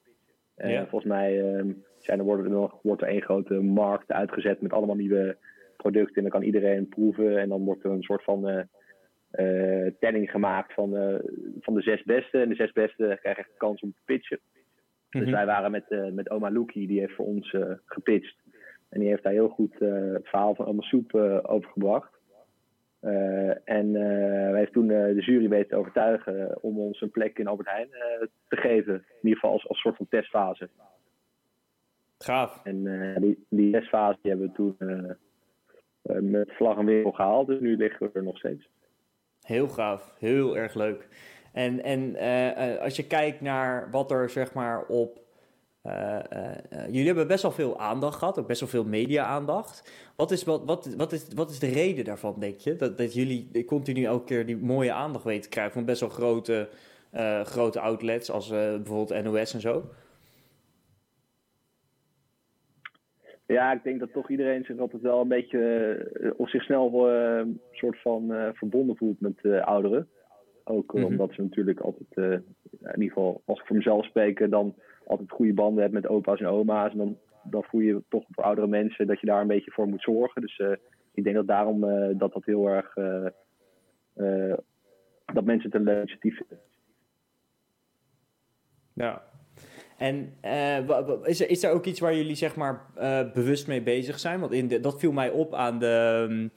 Ja. 0.56 0.86
Volgens 0.86 1.10
mij 1.10 1.54
ehm, 1.54 1.72
zijn 1.98 2.18
er, 2.18 2.24
worden 2.24 2.44
er 2.44 2.50
nog, 2.50 2.78
wordt 2.82 3.02
er 3.02 3.08
één 3.08 3.22
grote 3.22 3.54
markt 3.54 4.12
uitgezet 4.12 4.60
met 4.60 4.72
allemaal 4.72 4.96
nieuwe 4.96 5.36
producten. 5.76 6.14
En 6.14 6.22
dan 6.22 6.30
kan 6.30 6.42
iedereen 6.42 6.88
proeven. 6.88 7.38
En 7.38 7.48
dan 7.48 7.64
wordt 7.64 7.84
er 7.84 7.90
een 7.90 8.02
soort 8.02 8.24
van 8.24 8.68
telling 9.98 10.30
gemaakt 10.30 10.72
van, 10.72 11.20
van 11.60 11.74
de 11.74 11.82
zes 11.82 12.02
beste. 12.02 12.38
En 12.38 12.48
de 12.48 12.54
zes 12.54 12.72
beste 12.72 13.18
krijgen 13.20 13.44
de 13.44 13.56
kans 13.56 13.80
om 13.80 13.92
te 13.92 14.00
pitchen. 14.04 14.38
Dus 15.10 15.22
mhm. 15.22 15.30
wij 15.30 15.46
waren 15.46 15.70
met, 15.70 16.12
met 16.12 16.30
oma 16.30 16.50
Loekie, 16.50 16.86
die 16.86 17.00
heeft 17.00 17.14
voor 17.14 17.26
ons 17.26 17.56
gepitcht. 17.84 18.36
En 18.88 19.00
die 19.00 19.08
heeft 19.08 19.22
daar 19.22 19.32
heel 19.32 19.48
goed 19.48 19.74
het 19.78 20.28
verhaal 20.28 20.54
van 20.54 20.66
Oma 20.66 20.82
Soep 20.82 21.14
overgebracht. 21.42 22.18
Uh, 23.02 23.68
en 23.68 23.86
uh, 23.86 24.50
wij 24.50 24.58
heeft 24.58 24.72
toen 24.72 24.90
uh, 24.90 25.04
de 25.04 25.20
jury 25.20 25.48
weten 25.48 25.68
te 25.68 25.76
overtuigen 25.76 26.62
om 26.62 26.78
ons 26.78 27.00
een 27.00 27.10
plek 27.10 27.38
in 27.38 27.46
Albert 27.46 27.68
Heijn 27.68 27.88
te 28.48 28.56
geven. 28.56 28.94
In 28.94 29.02
ieder 29.22 29.38
geval 29.38 29.52
als, 29.52 29.68
als 29.68 29.80
soort 29.80 29.96
van 29.96 30.08
testfase. 30.08 30.68
Gaaf. 32.18 32.60
En 32.64 32.84
die, 33.20 33.46
die 33.48 33.72
testfase 33.72 34.18
die 34.22 34.30
hebben 34.30 34.48
we 34.48 34.54
toen 34.54 34.76
met 36.30 36.52
vlag 36.52 36.78
en 36.78 36.84
wimpel 36.84 37.12
gehaald. 37.12 37.46
Dus 37.46 37.60
nu 37.60 37.76
liggen 37.76 38.06
we 38.06 38.18
er 38.18 38.24
nog 38.24 38.38
steeds. 38.38 38.68
Heel 39.42 39.68
gaaf. 39.68 40.14
Heel 40.18 40.56
erg 40.56 40.74
leuk. 40.74 41.08
En, 41.58 41.82
en 41.82 42.16
als 42.80 42.96
je 42.96 43.06
kijkt 43.06 43.40
naar 43.40 43.90
wat 43.90 44.10
er 44.10 44.30
zeg 44.30 44.54
maar 44.54 44.86
op 44.86 45.20
uh, 45.86 46.18
jullie 46.86 47.06
hebben 47.06 47.26
best 47.26 47.42
wel 47.42 47.50
veel 47.50 47.78
aandacht 47.78 48.18
gehad, 48.18 48.38
ook 48.38 48.46
best 48.46 48.60
wel 48.60 48.68
veel 48.68 48.84
media-aandacht. 48.84 49.92
Wat 50.16 50.30
is, 50.30 50.44
wat, 50.44 50.64
wat, 50.96 51.12
is, 51.12 51.28
wat 51.34 51.50
is 51.50 51.58
de 51.58 51.72
reden 51.72 52.04
daarvan, 52.04 52.34
denk 52.38 52.58
je? 52.58 52.76
Dat, 52.76 52.98
dat 52.98 53.14
jullie 53.14 53.64
continu 53.64 54.04
elke 54.04 54.24
keer 54.24 54.46
die 54.46 54.56
mooie 54.56 54.92
aandacht 54.92 55.24
weten 55.24 55.42
te 55.42 55.48
krijgen 55.48 55.72
van 55.72 55.84
best 55.84 56.00
wel 56.00 56.08
grote, 56.08 56.68
grote 57.42 57.80
outlets, 57.80 58.30
als 58.30 58.48
bijvoorbeeld 58.48 59.22
NOS 59.24 59.54
en 59.54 59.60
zo? 59.60 59.84
Ja, 63.46 63.72
ik 63.72 63.82
denk 63.82 64.00
dat 64.00 64.12
toch 64.12 64.30
iedereen 64.30 64.64
zich 64.64 64.78
altijd 64.78 65.02
wel 65.02 65.20
een 65.20 65.28
beetje, 65.28 66.34
of 66.36 66.50
zich 66.50 66.62
snel 66.62 67.08
een 67.08 67.60
soort 67.72 68.00
van 68.00 68.52
verbonden 68.54 68.96
voelt 68.96 69.20
met 69.20 69.64
ouderen. 69.64 70.08
Ook 70.68 70.92
mm 70.92 71.00
-hmm. 71.00 71.10
omdat 71.10 71.32
ze 71.32 71.42
natuurlijk 71.42 71.80
altijd, 71.80 72.06
in 72.14 72.44
ieder 72.94 73.08
geval 73.08 73.42
als 73.44 73.60
ik 73.60 73.66
voor 73.66 73.76
mezelf 73.76 74.04
spreek, 74.04 74.50
dan 74.50 74.74
altijd 75.06 75.30
goede 75.30 75.54
banden 75.54 75.82
hebt 75.82 75.94
met 75.94 76.06
opa's 76.06 76.40
en 76.40 76.46
oma's. 76.46 76.92
En 76.92 76.98
dan, 76.98 77.18
dan 77.42 77.62
voel 77.62 77.80
je 77.80 78.02
toch 78.08 78.24
voor 78.30 78.44
oudere 78.44 78.66
mensen 78.66 79.06
dat 79.06 79.20
je 79.20 79.26
daar 79.26 79.40
een 79.40 79.46
beetje 79.46 79.70
voor 79.70 79.88
moet 79.88 80.02
zorgen. 80.02 80.40
Dus 80.40 80.58
uh, 80.58 80.72
ik 81.14 81.24
denk 81.24 81.36
dat 81.36 81.46
daarom 81.46 81.84
uh, 81.84 82.18
dat 82.18 82.32
dat 82.32 82.44
heel 82.44 82.68
erg. 82.68 82.94
Dat 85.32 85.44
mensen 85.44 85.70
het 85.70 85.74
een 85.74 85.86
leuk 85.86 85.96
initiatief 85.96 86.36
vinden. 86.36 86.58
Ja. 88.92 89.22
En 89.96 90.32
is, 91.22 91.40
er, 91.40 91.50
is 91.50 91.62
er 91.62 91.72
ook 91.72 91.84
iets 91.84 92.00
waar 92.00 92.14
jullie 92.14 92.34
zeg 92.34 92.56
maar 92.56 92.86
bewust 93.34 93.66
mee 93.66 93.82
bezig 93.82 94.18
zijn? 94.18 94.40
Want 94.40 94.52
in 94.52 94.68
de, 94.68 94.80
dat 94.80 95.00
viel 95.00 95.12
mij 95.12 95.30
op 95.30 95.54
aan, 95.54 95.78
de, 95.78 96.50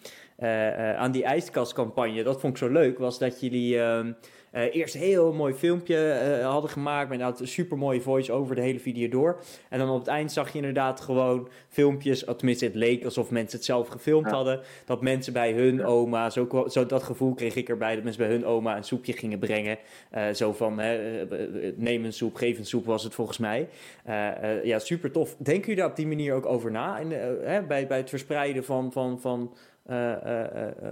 aan 0.97 1.11
die 1.11 1.23
ijskastcampagne. 1.23 2.23
Dat 2.23 2.39
vond 2.39 2.53
ik 2.53 2.59
zo 2.59 2.69
leuk, 2.69 2.97
was 2.97 3.19
dat 3.19 3.39
jullie 3.39 3.79
ehm, 3.79 4.11
uh, 4.53 4.75
eerst 4.75 4.95
een 4.95 5.01
heel 5.01 5.33
mooi 5.33 5.53
filmpje 5.53 6.39
hadden 6.43 6.69
gemaakt. 6.69 7.09
Met 7.09 7.39
een 7.39 7.47
super 7.47 7.77
mooie 7.77 8.01
voice 8.01 8.31
over 8.31 8.55
de 8.55 8.62
hele 8.62 8.79
video 8.79 9.10
door. 9.10 9.43
En 9.69 9.79
dan 9.79 9.89
op 9.89 10.00
het 10.00 10.07
eind 10.07 10.31
zag 10.31 10.51
je 10.51 10.57
inderdaad 10.57 11.01
gewoon 11.01 11.50
filmpjes. 11.69 12.24
Tenminste, 12.38 12.65
het 12.65 12.75
leek 12.75 13.03
alsof 13.03 13.29
mensen 13.29 13.57
het 13.57 13.65
zelf 13.65 13.88
gefilmd 13.88 14.29
hadden. 14.29 14.60
Dat 14.86 15.01
mensen 15.01 15.33
bij 15.33 15.51
hun 15.51 15.86
oma, 15.86 16.29
zo, 16.29 16.65
zo, 16.67 16.86
dat 16.86 17.03
gevoel 17.03 17.33
kreeg 17.33 17.55
ik 17.55 17.69
erbij. 17.69 17.95
Dat 17.95 18.03
mensen 18.03 18.24
bij 18.24 18.31
hun 18.31 18.45
oma 18.45 18.77
een 18.77 18.83
soepje 18.83 19.13
gingen 19.13 19.39
brengen. 19.39 19.77
Zo 20.33 20.53
van 20.53 20.75
neem 21.75 22.05
een 22.05 22.13
soep, 22.13 22.36
geef 22.36 22.57
een 22.57 22.65
soep 22.65 22.86
was 22.86 23.03
het 23.03 23.13
volgens 23.13 23.38
mij. 23.38 23.67
ja, 24.63 24.79
super 24.79 25.12
tof. 25.12 25.36
Denken 25.38 25.62
jullie 25.62 25.75
daar 25.75 25.89
op 25.89 25.95
die 25.95 26.07
manier 26.07 26.33
ook 26.33 26.45
over 26.45 26.71
na? 26.71 26.98
In, 26.98 27.10
bij, 27.67 27.88
bij 27.88 27.98
het 27.98 28.10
verspreiden 28.10 28.63
van. 28.63 28.91
van, 28.91 29.19
van 29.21 29.53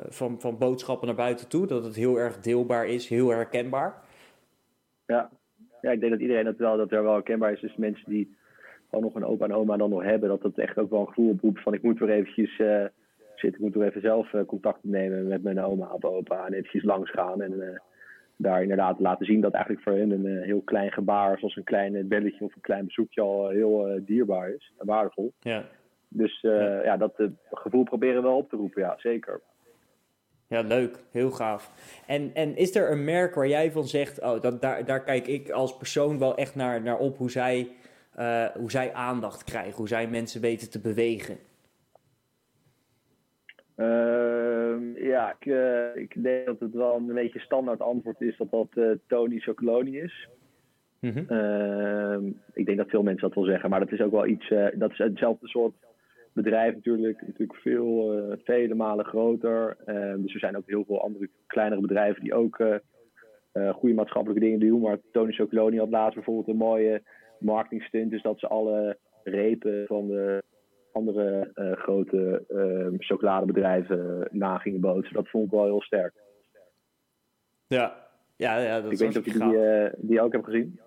van, 0.10 0.39
van 0.39 0.58
boodschappen 0.58 1.08
naar 1.08 1.15
buiten 1.15 1.48
toe. 1.48 1.68
Dat 1.68 1.86
het 1.86 1.96
heel 1.96 2.20
erg 2.20 2.39
deelbaar 2.39 2.88
is, 2.88 3.10
heel 3.10 3.29
herkenbaar. 3.29 3.94
Ja, 5.06 5.29
ja 5.82 5.91
ik 5.91 6.00
denk 6.00 6.12
dat 6.12 6.22
iedereen 6.22 6.46
dat 6.46 6.58
wel, 6.58 6.77
dat 6.77 6.91
er 6.91 7.03
wel 7.03 7.13
herkenbaar 7.13 7.51
is. 7.51 7.62
Dus 7.62 7.75
mensen 7.75 8.10
die 8.10 8.38
gewoon 8.89 9.03
nog 9.03 9.15
een 9.15 9.25
opa 9.25 9.46
en 9.46 9.53
oma 9.53 9.77
dan 9.77 9.89
nog 9.89 10.03
hebben, 10.03 10.29
dat 10.29 10.41
dat 10.41 10.58
echt 10.58 10.77
ook 10.77 10.89
wel 10.89 11.00
een 11.00 11.08
gevoel 11.08 11.29
oproept 11.29 11.62
van 11.62 11.74
ik 11.74 11.82
moet 11.82 12.00
weer 12.00 12.10
eventjes 12.10 12.56
zitten, 13.36 13.53
ik 13.53 13.60
moet 13.60 13.74
weer 13.74 13.88
even 13.88 14.01
zelf 14.01 14.34
contact 14.48 14.79
nemen 14.82 15.27
met 15.27 15.44
mijn 15.44 15.62
oma 15.62 15.88
of 15.91 16.03
opa 16.03 16.46
en 16.46 16.53
eventjes 16.53 16.84
langs 16.84 17.12
gaan 17.12 17.41
en 17.41 17.82
daar 18.36 18.62
inderdaad 18.62 19.00
laten 19.00 19.25
zien 19.25 19.41
dat 19.41 19.53
eigenlijk 19.53 19.84
voor 19.84 19.94
hen 19.94 20.12
een 20.12 20.44
heel 20.44 20.62
klein 20.62 20.91
gebaar, 20.91 21.38
zoals 21.38 21.56
een 21.56 21.63
klein 21.63 22.08
belletje 22.08 22.46
of 22.46 22.56
een 22.56 22.62
klein 22.62 22.86
bezoekje 22.86 23.22
al 23.22 23.50
heel 23.50 24.00
dierbaar 24.06 24.50
is 24.50 24.74
en 24.77 24.86
waardevol. 24.86 25.34
Ja. 25.39 25.63
Dus 26.10 26.44
uh, 26.44 26.84
ja. 26.84 26.98
dat 26.98 27.20
uh, 27.20 27.28
gevoel 27.51 27.84
proberen 27.84 28.16
we 28.16 28.28
wel 28.28 28.38
op 28.38 28.50
te 28.50 28.56
roepen, 28.56 28.82
ja, 28.82 28.96
zeker. 28.98 29.42
Ja, 30.48 30.62
leuk. 30.62 31.04
Heel 31.12 31.32
gaaf. 31.32 31.72
En, 32.08 32.32
en 32.34 32.56
is 32.56 32.75
er 32.75 32.92
een 32.92 33.04
merk 33.04 33.36
waar 33.36 33.48
jij 33.48 33.72
van 33.72 33.88
zegt, 33.88 34.22
oh, 34.22 34.42
dat, 34.42 34.62
daar, 34.62 34.86
daar 34.86 35.04
kijk 35.04 35.28
ik 35.28 35.50
als 35.50 35.78
persoon 35.78 36.20
wel 36.20 36.38
echt 36.38 36.56
naar, 36.56 36.82
naar 36.82 36.98
op 36.98 37.18
hoe 37.18 37.32
zij, 37.32 37.72
uh, 38.20 38.46
hoe 38.46 38.72
zij 38.72 38.94
aandacht 38.94 39.44
krijgen, 39.44 39.75
hoe 39.75 39.88
zij 39.88 40.08
mensen 40.08 40.42
weten 40.42 40.70
te 40.70 40.80
bewegen? 40.80 41.38
Ehm, 43.75 44.96
ja, 44.96 45.36
ik, 45.39 45.46
ik 45.96 46.24
denk 46.24 46.46
dat 46.46 46.60
het 46.60 46.74
wel 46.74 46.96
een 46.96 47.13
beetje 47.13 47.39
standaard 47.39 47.82
antwoord 47.82 48.22
is 48.22 48.38
dat 48.38 48.51
dat 48.51 49.00
Tony 49.08 49.39
Chocoloni 49.39 50.00
is. 50.00 50.30
Mm 51.00 51.12
-hmm. 51.12 52.39
ik 52.54 52.66
denk 52.66 52.78
dat 52.78 52.89
veel 52.89 53.04
mensen 53.04 53.28
dat 53.28 53.36
wel 53.36 53.46
zeggen, 53.46 53.70
maar 53.70 53.80
dat 53.80 53.92
is 53.92 54.01
ook 54.01 54.12
wel 54.12 54.28
iets, 54.28 54.54
dat 54.74 54.92
is 54.92 54.98
hetzelfde 54.98 55.48
soort 55.48 55.74
bedrijf 56.43 56.74
natuurlijk, 56.74 57.22
natuurlijk 57.22 57.60
veel, 57.60 58.17
uh, 58.17 58.36
vele 58.43 58.75
malen 58.75 59.05
groter. 59.05 59.77
Uh, 59.86 60.13
dus 60.17 60.34
er 60.34 60.39
zijn 60.39 60.58
ook 60.58 60.67
heel 60.67 60.86
veel 60.86 61.01
andere 61.01 61.29
kleinere 61.48 61.81
bedrijven 61.81 62.24
die 62.24 62.34
ook 62.34 62.60
uh, 62.60 62.75
goede 63.74 63.96
maatschappelijke 63.96 64.43
dingen 64.46 64.60
doen. 64.60 64.81
Maar 64.81 64.98
Tony 65.12 65.31
Chocoloni 65.31 65.77
had 65.77 65.89
laatst 65.89 66.15
bijvoorbeeld 66.15 66.48
een 66.48 66.55
mooie 66.55 67.01
marketingstunt. 67.39 68.12
Dus 68.12 68.22
dat 68.22 68.39
ze 68.39 68.48
alle 68.48 68.98
repen 69.24 69.86
van 69.88 70.08
de 70.08 70.43
andere 70.91 71.51
grote 71.77 72.43
chocoladebedrijven 72.98 74.27
na 74.31 74.58
gingen 74.58 74.79
bootsen. 74.79 75.13
Dat 75.13 75.29
vond 75.29 75.46
ik 75.46 75.51
wel 75.51 75.65
heel 75.65 75.81
sterk. 75.81 76.13
Ja, 77.67 78.08
ja, 78.36 78.58
ja 78.58 78.81
dat 78.81 78.91
ik 78.91 78.98
weet 78.98 79.08
niet 79.08 79.17
of 79.17 79.25
je 79.25 79.91
die, 79.96 80.08
die 80.08 80.22
ook 80.22 80.31
hebt 80.31 80.46
gezien. 80.46 80.79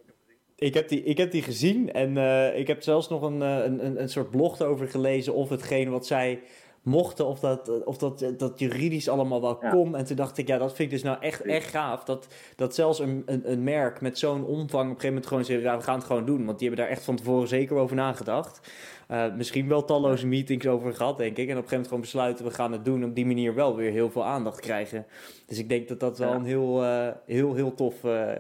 Ik 0.63 0.75
heb 0.75 0.89
die, 0.89 1.03
ik 1.03 1.19
heb 1.19 1.31
die 1.31 1.43
gezien 1.43 1.93
en 1.93 2.17
uh, 2.17 2.59
ik 2.59 2.67
heb 2.67 2.83
zelfs 2.83 3.09
nog 3.09 3.23
een, 3.23 3.41
een, 3.41 4.01
een 4.01 4.09
soort 4.09 4.31
blog 4.31 4.61
erover 4.61 4.89
gelezen 4.89 5.35
of 5.35 5.49
hetgeen 5.49 5.91
wat 5.91 6.07
zij 6.07 6.41
mochten, 6.83 7.27
of 7.27 7.41
dat, 7.41 7.85
of 7.85 7.97
dat, 7.97 8.33
dat 8.37 8.59
juridisch 8.59 9.09
allemaal 9.09 9.41
wel 9.41 9.57
kon. 9.57 9.97
En 9.97 10.05
toen 10.05 10.17
dacht 10.17 10.39
ik, 10.39 10.47
ja, 10.47 10.59
dat 10.59 10.75
vind 10.75 10.93
ik 10.93 10.95
dus 10.95 11.03
nou 11.03 11.21
echt, 11.21 11.43
echt 11.43 11.69
gaaf. 11.69 12.05
Dat, 12.05 12.27
dat 12.57 12.75
zelfs 12.75 12.99
een, 12.99 13.23
een, 13.27 13.51
een 13.53 13.63
merk 13.63 14.01
met 14.01 14.19
zo'n 14.19 14.45
omvang 14.45 14.65
op 14.65 14.79
een 14.79 14.87
gegeven 14.87 15.09
moment 15.09 15.27
gewoon 15.27 15.45
zegt, 15.45 15.63
ja, 15.63 15.77
we 15.77 15.83
gaan 15.83 15.99
het 15.99 16.05
gewoon 16.05 16.27
doen. 16.27 16.45
Want 16.45 16.59
die 16.59 16.69
hebben 16.69 16.87
daar 16.87 16.95
echt 16.95 17.05
van 17.05 17.17
tevoren 17.17 17.49
zeker 17.49 17.77
over 17.77 17.97
nagedacht. 17.97 18.73
Uh, 19.11 19.35
misschien 19.35 19.69
wel 19.69 19.85
talloze 19.85 20.27
meetings 20.27 20.67
over 20.67 20.95
gehad, 20.95 21.19
denk 21.19 21.37
ik. 21.37 21.49
En 21.49 21.57
op 21.57 21.63
een 21.63 21.69
gegeven 21.69 21.71
moment 21.71 21.89
gewoon 21.89 22.03
besluiten, 22.03 22.45
we 22.45 22.51
gaan 22.51 22.73
het 22.73 22.85
doen. 22.85 23.03
En 23.03 23.09
op 23.09 23.15
die 23.15 23.27
manier 23.27 23.55
wel 23.55 23.77
weer 23.77 23.91
heel 23.91 24.11
veel 24.11 24.25
aandacht 24.25 24.61
krijgen. 24.61 25.07
Dus 25.47 25.59
ik 25.59 25.69
denk 25.69 25.89
dat 25.89 26.01
dat 26.01 26.19
wel 26.19 26.33
een 26.33 26.45
heel, 26.45 26.83
uh, 26.83 27.09
heel, 27.27 27.55
heel 27.55 27.75
tof... 27.75 28.05
Uh, 28.05 28.31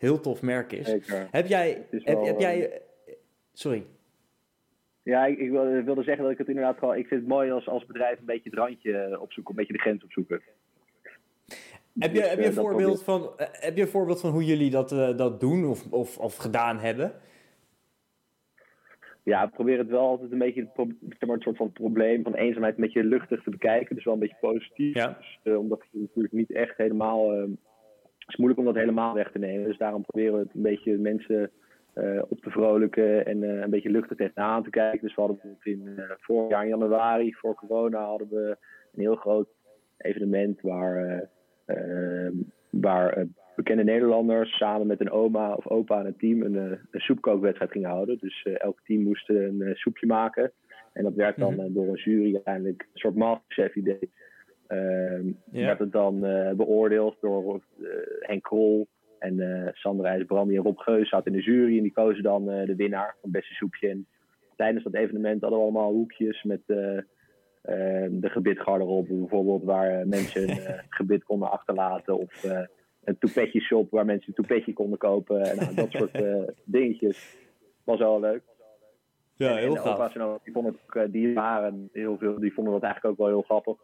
heel 0.00 0.20
tof 0.20 0.42
merk 0.42 0.72
is. 0.72 0.92
Heb 1.30 1.46
jij... 1.46 1.86
Heb, 1.90 2.24
heb 2.24 2.40
jij 2.40 2.82
sorry. 3.52 3.86
Ja, 5.02 5.26
ik, 5.26 5.38
ik, 5.38 5.50
wilde 5.84 6.02
zeggen 6.02 6.22
dat 6.22 6.32
ik 6.32 6.38
het 6.38 6.48
inderdaad 6.48 6.78
gewoon... 6.78 6.96
Ik 6.96 7.06
vind 7.06 7.20
het 7.20 7.30
mooi 7.30 7.50
als, 7.50 7.68
als 7.68 7.86
bedrijf 7.86 8.18
een 8.18 8.24
beetje 8.24 8.50
het 8.50 8.58
randje 8.58 9.20
opzoeken, 9.20 9.52
een 9.52 9.58
beetje 9.60 9.72
de 9.72 9.78
grens 9.78 10.04
opzoeken. 10.04 10.42
Heb 11.98 12.14
je, 12.14 12.20
dus, 12.20 12.30
heb, 12.30 12.38
je 12.38 12.46
een 12.46 12.52
voorbeeld 12.52 13.02
van, 13.02 13.32
heb 13.36 13.76
je 13.76 13.82
een 13.82 13.88
voorbeeld 13.88 14.20
van 14.20 14.30
hoe 14.30 14.44
jullie 14.44 14.70
dat, 14.70 14.92
uh, 14.92 15.16
dat 15.16 15.40
doen 15.40 15.64
of, 15.64 15.92
of, 15.92 16.18
of 16.18 16.36
gedaan 16.36 16.78
hebben? 16.78 17.12
Ja, 19.22 19.44
ik 19.44 19.50
probeer 19.50 19.78
het 19.78 19.88
wel 19.88 20.08
altijd 20.08 20.32
een 20.32 20.38
beetje 20.38 20.68
zeg 21.08 21.26
maar, 21.26 21.36
een 21.36 21.42
soort 21.42 21.56
van 21.56 21.72
probleem 21.72 22.22
van 22.22 22.34
eenzaamheid 22.34 22.74
een 22.74 22.84
beetje 22.84 23.04
luchtig 23.04 23.42
te 23.42 23.50
bekijken. 23.50 23.94
Dus 23.94 24.04
wel 24.04 24.14
een 24.14 24.20
beetje 24.20 24.36
positief. 24.40 24.94
Ja. 24.94 25.16
Dus, 25.18 25.40
uh, 25.44 25.58
omdat 25.58 25.82
je 25.90 25.98
natuurlijk 25.98 26.34
niet 26.34 26.52
echt 26.52 26.76
helemaal... 26.76 27.34
Uh, 27.34 27.40
het 27.40 27.50
is 28.30 28.36
moeilijk 28.36 28.60
om 28.60 28.66
dat 28.66 28.82
helemaal 28.82 29.14
weg 29.14 29.30
te 29.32 29.38
nemen. 29.38 29.66
Dus 29.66 29.78
daarom 29.78 30.02
proberen 30.02 30.32
we 30.32 30.38
het 30.38 30.54
een 30.54 30.62
beetje 30.62 30.98
mensen 30.98 31.50
uh, 31.94 32.22
op 32.28 32.40
te 32.40 32.50
vrolijken 32.50 33.26
en 33.26 33.42
uh, 33.42 33.60
een 33.60 33.70
beetje 33.70 33.90
luchtig 33.90 34.16
tegenaan 34.16 34.62
te 34.62 34.70
kijken. 34.70 35.00
Dus 35.00 35.14
we 35.14 35.20
hadden 35.20 35.40
bijvoorbeeld 35.42 35.66
in 35.66 36.02
uh, 36.02 36.10
vorig 36.18 36.50
jaar 36.50 36.62
in 36.62 36.68
januari, 36.68 37.34
voor 37.34 37.54
corona, 37.54 38.04
hadden 38.04 38.28
we 38.28 38.56
een 38.92 39.00
heel 39.00 39.16
groot 39.16 39.48
evenement 39.96 40.60
waar, 40.60 41.28
waar 42.70 43.26
bekende 43.56 43.84
Nederlanders 43.84 44.56
samen 44.56 44.86
met 44.86 45.00
een 45.00 45.10
oma 45.10 45.54
of 45.54 45.66
opa 45.66 46.00
en 46.00 46.06
een 46.06 46.16
team 46.16 46.42
een, 46.42 46.56
een 46.90 47.00
soepkookwedstrijd 47.00 47.70
gingen 47.70 47.90
houden. 47.90 48.18
Dus 48.18 48.42
elk 48.42 48.80
team 48.84 49.02
moest 49.02 49.28
een 49.28 49.70
soepje 49.74 50.06
maken. 50.06 50.52
En 50.92 51.02
dat 51.02 51.14
werd 51.14 51.36
dan 51.36 51.54
mm 51.54 51.72
door 51.72 51.88
een 51.88 51.94
jury 51.94 52.34
uiteindelijk 52.34 52.82
een 52.82 52.98
soort 52.98 53.14
masterchef 53.14 53.74
idee. 53.74 54.10
Uh, 54.72 55.24
ja. 55.50 55.66
werd 55.66 55.78
het 55.78 55.92
dan 55.92 56.20
beoordeeld 56.56 57.16
door 57.20 57.60
Henk 58.20 58.42
Krol, 58.42 58.88
en 59.20 59.38
uh, 59.38 59.68
Sander 59.72 60.06
IJsbrandi 60.06 60.56
en 60.56 60.62
Rob 60.62 60.78
Geus 60.78 61.08
zaten 61.08 61.32
in 61.32 61.38
de 61.38 61.44
jury 61.44 61.76
en 61.76 61.82
die 61.82 61.92
kozen 61.92 62.22
dan 62.22 62.50
uh, 62.50 62.66
de 62.66 62.76
winnaar 62.76 63.10
van 63.10 63.18
het 63.20 63.32
beste 63.32 63.54
soepje. 63.54 63.88
En 63.88 64.06
tijdens 64.56 64.84
dat 64.84 64.94
evenement 64.94 65.40
hadden 65.40 65.58
we 65.58 65.64
allemaal 65.64 65.92
hoekjes 65.92 66.42
met 66.42 66.60
uh, 66.66 67.00
de 68.10 68.28
gebitgarderobe 68.28 69.14
bijvoorbeeld, 69.14 69.64
waar 69.64 70.08
mensen 70.08 70.50
een 70.50 70.82
gebit 70.98 71.24
konden 71.24 71.50
achterlaten. 71.50 72.18
Of 72.18 72.44
een 73.04 73.18
toepetje 73.18 73.60
shop 73.60 73.90
waar 73.90 74.04
mensen 74.04 74.28
een 74.28 74.44
toepetje 74.44 74.72
konden 74.72 74.98
kopen. 74.98 75.42
En 75.42 75.56
nou, 75.56 75.74
dat 75.74 75.90
soort 75.90 76.22
dingetjes. 76.64 77.36
Was 77.84 77.98
wel 77.98 78.20
leuk. 78.20 78.42
Ja, 79.36 79.56
heel 79.56 79.76
en, 79.76 79.82
gaaf. 79.82 80.14
En 80.14 80.38
die 80.44 80.52
vonden 80.52 80.76
het 80.86 81.12
die 81.12 81.34
waren 81.34 81.88
heel 81.92 82.18
veel, 82.18 82.38
die 82.38 82.52
vonden 82.52 82.72
dat 82.72 82.82
eigenlijk 82.82 83.12
ook 83.12 83.26
wel 83.26 83.36
heel 83.36 83.42
grappig. 83.42 83.76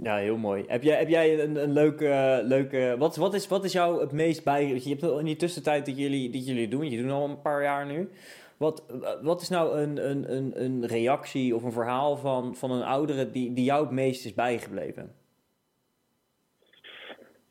Ja, 0.00 0.16
heel 0.16 0.36
mooi. 0.36 0.64
Heb 0.66 0.82
jij, 0.82 0.98
heb 0.98 1.08
jij 1.08 1.44
een, 1.44 1.56
een 1.56 1.72
leuke, 1.72 2.40
leuke 2.44 2.94
wat, 2.98 3.16
wat, 3.16 3.34
is, 3.34 3.48
wat 3.48 3.64
is 3.64 3.72
jou 3.72 4.00
het 4.00 4.12
meest 4.12 4.44
bij... 4.44 4.66
Je 4.66 4.88
hebt 4.88 5.02
in 5.02 5.24
die 5.24 5.36
tussentijd 5.36 5.86
dat 5.86 5.98
jullie, 5.98 6.30
dat 6.30 6.46
jullie 6.46 6.68
doen, 6.68 6.90
je 6.90 7.02
doet 7.02 7.10
al 7.10 7.28
een 7.28 7.40
paar 7.40 7.62
jaar 7.62 7.86
nu. 7.86 8.08
Wat, 8.56 8.84
wat 9.22 9.40
is 9.40 9.48
nou 9.48 9.78
een, 9.78 10.10
een, 10.10 10.36
een, 10.36 10.62
een 10.62 10.86
reactie 10.86 11.54
of 11.54 11.62
een 11.62 11.72
verhaal 11.72 12.16
van, 12.16 12.56
van 12.56 12.70
een 12.70 12.82
oudere 12.82 13.30
die, 13.30 13.52
die 13.52 13.64
jou 13.64 13.82
het 13.82 13.92
meest 13.92 14.24
is 14.24 14.34
bijgebleven? 14.34 15.14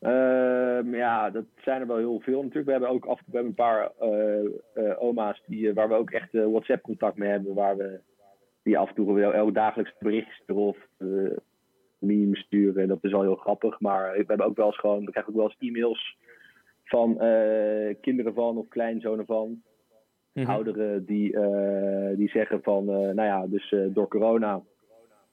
Uh, 0.00 0.92
ja, 0.92 1.30
dat 1.30 1.44
zijn 1.56 1.80
er 1.80 1.86
wel 1.86 1.96
heel 1.96 2.20
veel 2.20 2.42
natuurlijk. 2.42 2.66
We 2.66 2.72
hebben 2.72 2.90
ook 2.90 3.06
af 3.06 3.18
en 3.18 3.32
toe 3.32 3.40
een 3.40 3.54
paar 3.54 3.92
uh, 4.02 4.42
uh, 4.74 5.02
oma's 5.02 5.42
die, 5.46 5.74
waar 5.74 5.88
we 5.88 5.94
ook 5.94 6.10
echt 6.10 6.32
WhatsApp-contact 6.32 7.16
mee 7.16 7.30
hebben. 7.30 7.54
Waar 7.54 7.76
we 7.76 8.00
die 8.62 8.78
af 8.78 8.88
en 8.88 8.94
toe 8.94 9.14
wel 9.14 9.52
dagelijks 9.52 9.94
berichtjes 9.98 10.42
erop 10.46 10.76
memes 12.02 12.40
sturen. 12.40 12.88
Dat 12.88 13.04
is 13.04 13.14
al 13.14 13.22
heel 13.22 13.34
grappig. 13.34 13.80
Maar 13.80 14.12
we 14.12 14.24
hebben 14.26 14.46
ook 14.46 14.56
wel 14.56 14.66
eens 14.66 14.78
gewoon, 14.78 15.04
we 15.04 15.10
krijgen 15.10 15.32
ook 15.32 15.38
wel 15.38 15.48
eens 15.48 15.70
e-mails 15.70 16.16
van 16.92 17.10
uh, 17.10 17.94
kinderen 18.00 18.34
van 18.34 18.58
of 18.58 18.68
kleinzonen 18.68 19.26
van. 19.26 19.62
Mm 20.32 20.46
Ouderen 20.46 21.04
die, 21.04 21.32
uh, 21.32 22.16
die 22.16 22.28
zeggen 22.28 22.62
van, 22.62 22.82
uh, 22.82 22.94
nou 22.94 23.22
ja, 23.22 23.46
dus 23.46 23.74
door 23.88 24.08
corona 24.08 24.62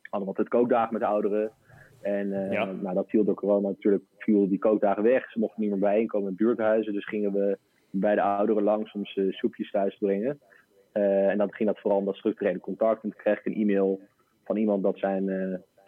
hadden 0.09 0.29
we 0.29 0.41
het 0.41 0.49
kookdagen 0.49 0.93
met 0.93 1.01
de 1.01 1.07
ouderen. 1.07 1.51
En 2.01 2.29
ja. 2.29 2.65
nou, 2.65 2.95
dat 2.95 3.09
viel 3.09 3.23
door 3.23 3.35
corona 3.35 3.67
natuurlijk, 3.67 4.03
viel 4.17 4.49
die 4.49 4.59
kookdagen 4.59 5.03
weg. 5.03 5.31
Ze 5.31 5.39
mochten 5.39 5.61
niet 5.61 5.69
meer 5.69 5.79
bijeenkomen 5.79 6.29
in 6.29 6.35
buurthuizen. 6.35 6.93
Dus 6.93 7.07
gingen 7.07 7.33
we 7.33 7.57
bij 7.89 8.15
de 8.15 8.21
ouderen 8.21 8.63
langs 8.63 8.91
om 8.91 9.05
ze 9.05 9.27
soepjes 9.31 9.71
thuis 9.71 9.97
te 9.97 10.05
brengen. 10.05 10.39
en 10.91 11.37
dan 11.37 11.53
ging 11.53 11.69
dat 11.69 11.79
vooral 11.79 11.99
om 11.99 12.05
dat 12.05 12.15
structurele 12.15 12.59
contact. 12.59 13.03
En 13.03 13.09
toen 13.09 13.21
kreeg 13.21 13.39
ik 13.39 13.45
een 13.45 13.61
e-mail 13.61 13.99
van 14.43 14.57
iemand 14.57 14.83
dat 14.83 14.97
zijn 14.97 15.25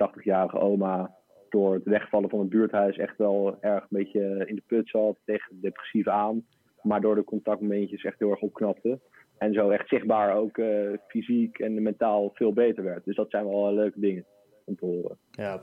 80-jarige 0.09 0.59
oma 0.59 1.15
door 1.49 1.73
het 1.73 1.83
wegvallen 1.83 2.29
van 2.29 2.39
het 2.39 2.49
buurthuis 2.49 2.97
echt 2.97 3.17
wel 3.17 3.57
erg 3.61 3.81
een 3.81 3.97
beetje 3.97 4.43
in 4.45 4.55
de 4.55 4.63
put 4.67 4.89
zat, 4.89 5.17
tegen 5.25 5.61
depressief 5.61 6.07
aan. 6.07 6.45
Maar 6.81 7.01
door 7.01 7.15
de 7.15 7.23
contactmomentjes 7.23 8.03
echt 8.03 8.19
heel 8.19 8.29
erg 8.29 8.41
opknapte. 8.41 8.99
En 9.37 9.53
zo 9.53 9.69
echt 9.69 9.87
zichtbaar 9.87 10.35
ook 10.35 10.57
uh, 10.57 10.97
fysiek 11.07 11.59
en 11.59 11.81
mentaal 11.81 12.31
veel 12.33 12.53
beter 12.53 12.83
werd. 12.83 13.05
Dus 13.05 13.15
dat 13.15 13.29
zijn 13.29 13.47
wel 13.47 13.73
leuke 13.73 13.99
dingen 13.99 14.25
om 14.65 14.75
te 14.75 14.85
horen. 14.85 15.17
Ja, 15.31 15.61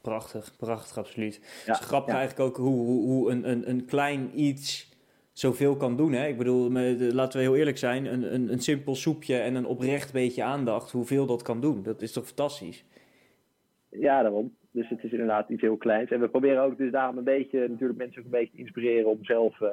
prachtig, 0.00 0.56
prachtig, 0.56 0.98
absoluut. 0.98 1.34
Ja, 1.34 1.72
het 1.72 1.80
is 1.80 1.86
grappig 1.86 2.14
eigenlijk 2.14 2.48
ook 2.48 2.56
hoe, 2.56 2.84
hoe, 2.84 3.02
hoe 3.06 3.30
een, 3.30 3.50
een, 3.50 3.70
een 3.70 3.84
klein 3.84 4.40
iets 4.40 4.92
zoveel 5.32 5.76
kan 5.76 5.96
doen. 5.96 6.12
Hè? 6.12 6.26
Ik 6.26 6.38
bedoel, 6.38 6.70
laten 7.12 7.38
we 7.38 7.44
heel 7.44 7.56
eerlijk 7.56 7.78
zijn, 7.78 8.04
een, 8.12 8.34
een, 8.34 8.52
een 8.52 8.60
simpel 8.60 8.94
soepje 8.94 9.36
en 9.36 9.54
een 9.54 9.66
oprecht 9.66 10.12
beetje 10.12 10.42
aandacht, 10.42 10.90
hoeveel 10.90 11.26
dat 11.26 11.42
kan 11.42 11.60
doen. 11.60 11.82
Dat 11.82 12.02
is 12.02 12.12
toch 12.12 12.26
fantastisch? 12.26 12.84
Ja, 14.00 14.22
daarom. 14.22 14.56
Dus 14.70 14.88
het 14.88 15.04
is 15.04 15.10
inderdaad 15.12 15.48
iets 15.48 15.60
heel 15.60 15.76
kleins. 15.76 16.10
En 16.10 16.20
we 16.20 16.28
proberen 16.28 16.62
ook 16.62 16.78
dus 16.78 16.92
daarom 16.92 17.18
een 17.18 17.24
beetje, 17.24 17.68
natuurlijk 17.68 17.98
mensen 17.98 18.18
ook 18.18 18.24
een 18.24 18.38
beetje 18.38 18.56
te 18.56 18.62
inspireren 18.62 19.10
om 19.10 19.24
zelf, 19.24 19.60
uh, 19.60 19.68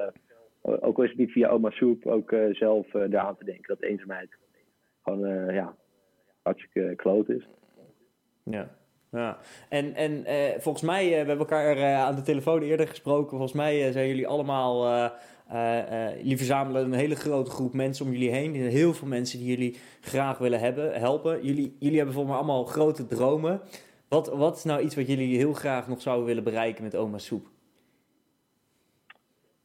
ook 0.61 0.97
al 0.97 1.03
is 1.03 1.09
het 1.09 1.19
niet 1.19 1.31
via 1.31 1.49
oma 1.49 1.69
soep, 1.69 2.05
ook 2.05 2.31
uh, 2.31 2.53
zelf 2.53 2.93
uh, 2.93 3.01
eraan 3.01 3.37
te 3.37 3.45
denken 3.45 3.67
dat 3.67 3.81
eenzaamheid 3.89 4.29
gewoon, 5.03 5.53
ja, 5.53 5.75
hartstikke 6.41 6.93
kloot 6.95 7.29
is. 7.29 7.47
Ja. 8.43 8.79
Ja, 9.11 9.37
en, 9.69 9.95
en 9.95 10.25
volgens 10.61 10.83
mij, 10.83 11.09
we 11.09 11.15
hebben 11.15 11.37
elkaar 11.37 11.95
aan 11.95 12.15
de 12.15 12.21
telefoon 12.21 12.61
eerder 12.61 12.87
gesproken. 12.87 13.29
Volgens 13.29 13.53
mij 13.53 13.91
zijn 13.91 14.07
jullie 14.07 14.27
allemaal, 14.27 15.09
jullie 16.17 16.37
verzamelen 16.37 16.85
een 16.85 16.93
hele 16.93 17.15
grote 17.15 17.51
groep 17.51 17.73
mensen 17.73 18.05
om 18.05 18.11
jullie 18.11 18.31
heen. 18.31 18.53
Heel 18.53 18.93
veel 18.93 19.07
mensen 19.07 19.39
die 19.39 19.47
jullie 19.47 19.77
graag 20.01 20.37
willen 20.37 20.59
hebben, 20.59 20.99
helpen. 20.99 21.45
Jullie, 21.45 21.75
jullie 21.79 21.97
hebben 21.97 22.13
volgens 22.13 22.35
mij 22.35 22.43
allemaal 22.43 22.65
grote 22.65 23.07
dromen. 23.07 23.61
Wat, 24.12 24.27
wat 24.27 24.56
is 24.56 24.63
nou 24.63 24.82
iets 24.82 24.96
wat 24.96 25.08
jullie 25.08 25.38
heel 25.38 25.53
graag 25.53 25.88
nog 25.88 26.01
zouden 26.01 26.25
willen 26.25 26.44
bereiken 26.44 26.84
met 26.84 26.96
Oma 26.96 27.18
Soep? 27.18 27.46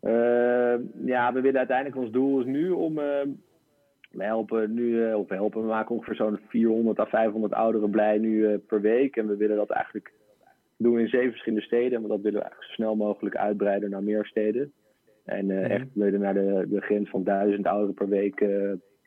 Uh, 0.03 0.75
ja, 1.05 1.33
we 1.33 1.41
willen 1.41 1.59
uiteindelijk, 1.59 1.97
ons 1.97 2.11
doel 2.11 2.41
is 2.41 2.47
nu 2.47 2.71
om, 2.71 2.99
uh, 2.99 3.05
we 4.11 4.25
helpen 4.25 4.75
nu, 4.75 4.83
uh, 4.83 5.19
of 5.19 5.29
we 5.29 5.35
helpen, 5.35 5.61
we 5.61 5.67
maken 5.69 5.95
ongeveer 5.95 6.15
zo'n 6.15 6.41
400 6.49 6.99
à 6.99 7.07
500 7.07 7.53
ouderen 7.53 7.91
blij 7.91 8.19
nu 8.19 8.59
per 8.59 8.81
week. 8.81 9.17
En 9.17 9.27
we 9.27 9.37
willen 9.37 9.57
dat 9.57 9.71
eigenlijk 9.71 10.13
doen 10.77 10.99
in 10.99 11.09
zeven 11.09 11.31
verschillende 11.31 11.65
steden. 11.65 12.01
Maar 12.01 12.11
dat 12.11 12.21
willen 12.21 12.39
we 12.39 12.45
eigenlijk 12.45 12.73
zo 12.73 12.83
snel 12.83 12.97
mogelijk 12.97 13.37
uitbreiden 13.37 13.91
naar 13.91 14.03
meer 14.03 14.27
steden. 14.27 14.73
En 15.25 15.45
mm 15.47 15.65
echt 15.65 15.87
willen 15.93 16.21
naar 16.21 16.35
de, 16.35 16.67
de 16.69 16.81
grens 16.81 17.11
van 17.11 17.25
duizend 17.25 17.67
ouderen 17.67 17.95
per 17.95 18.09
week 18.09 18.47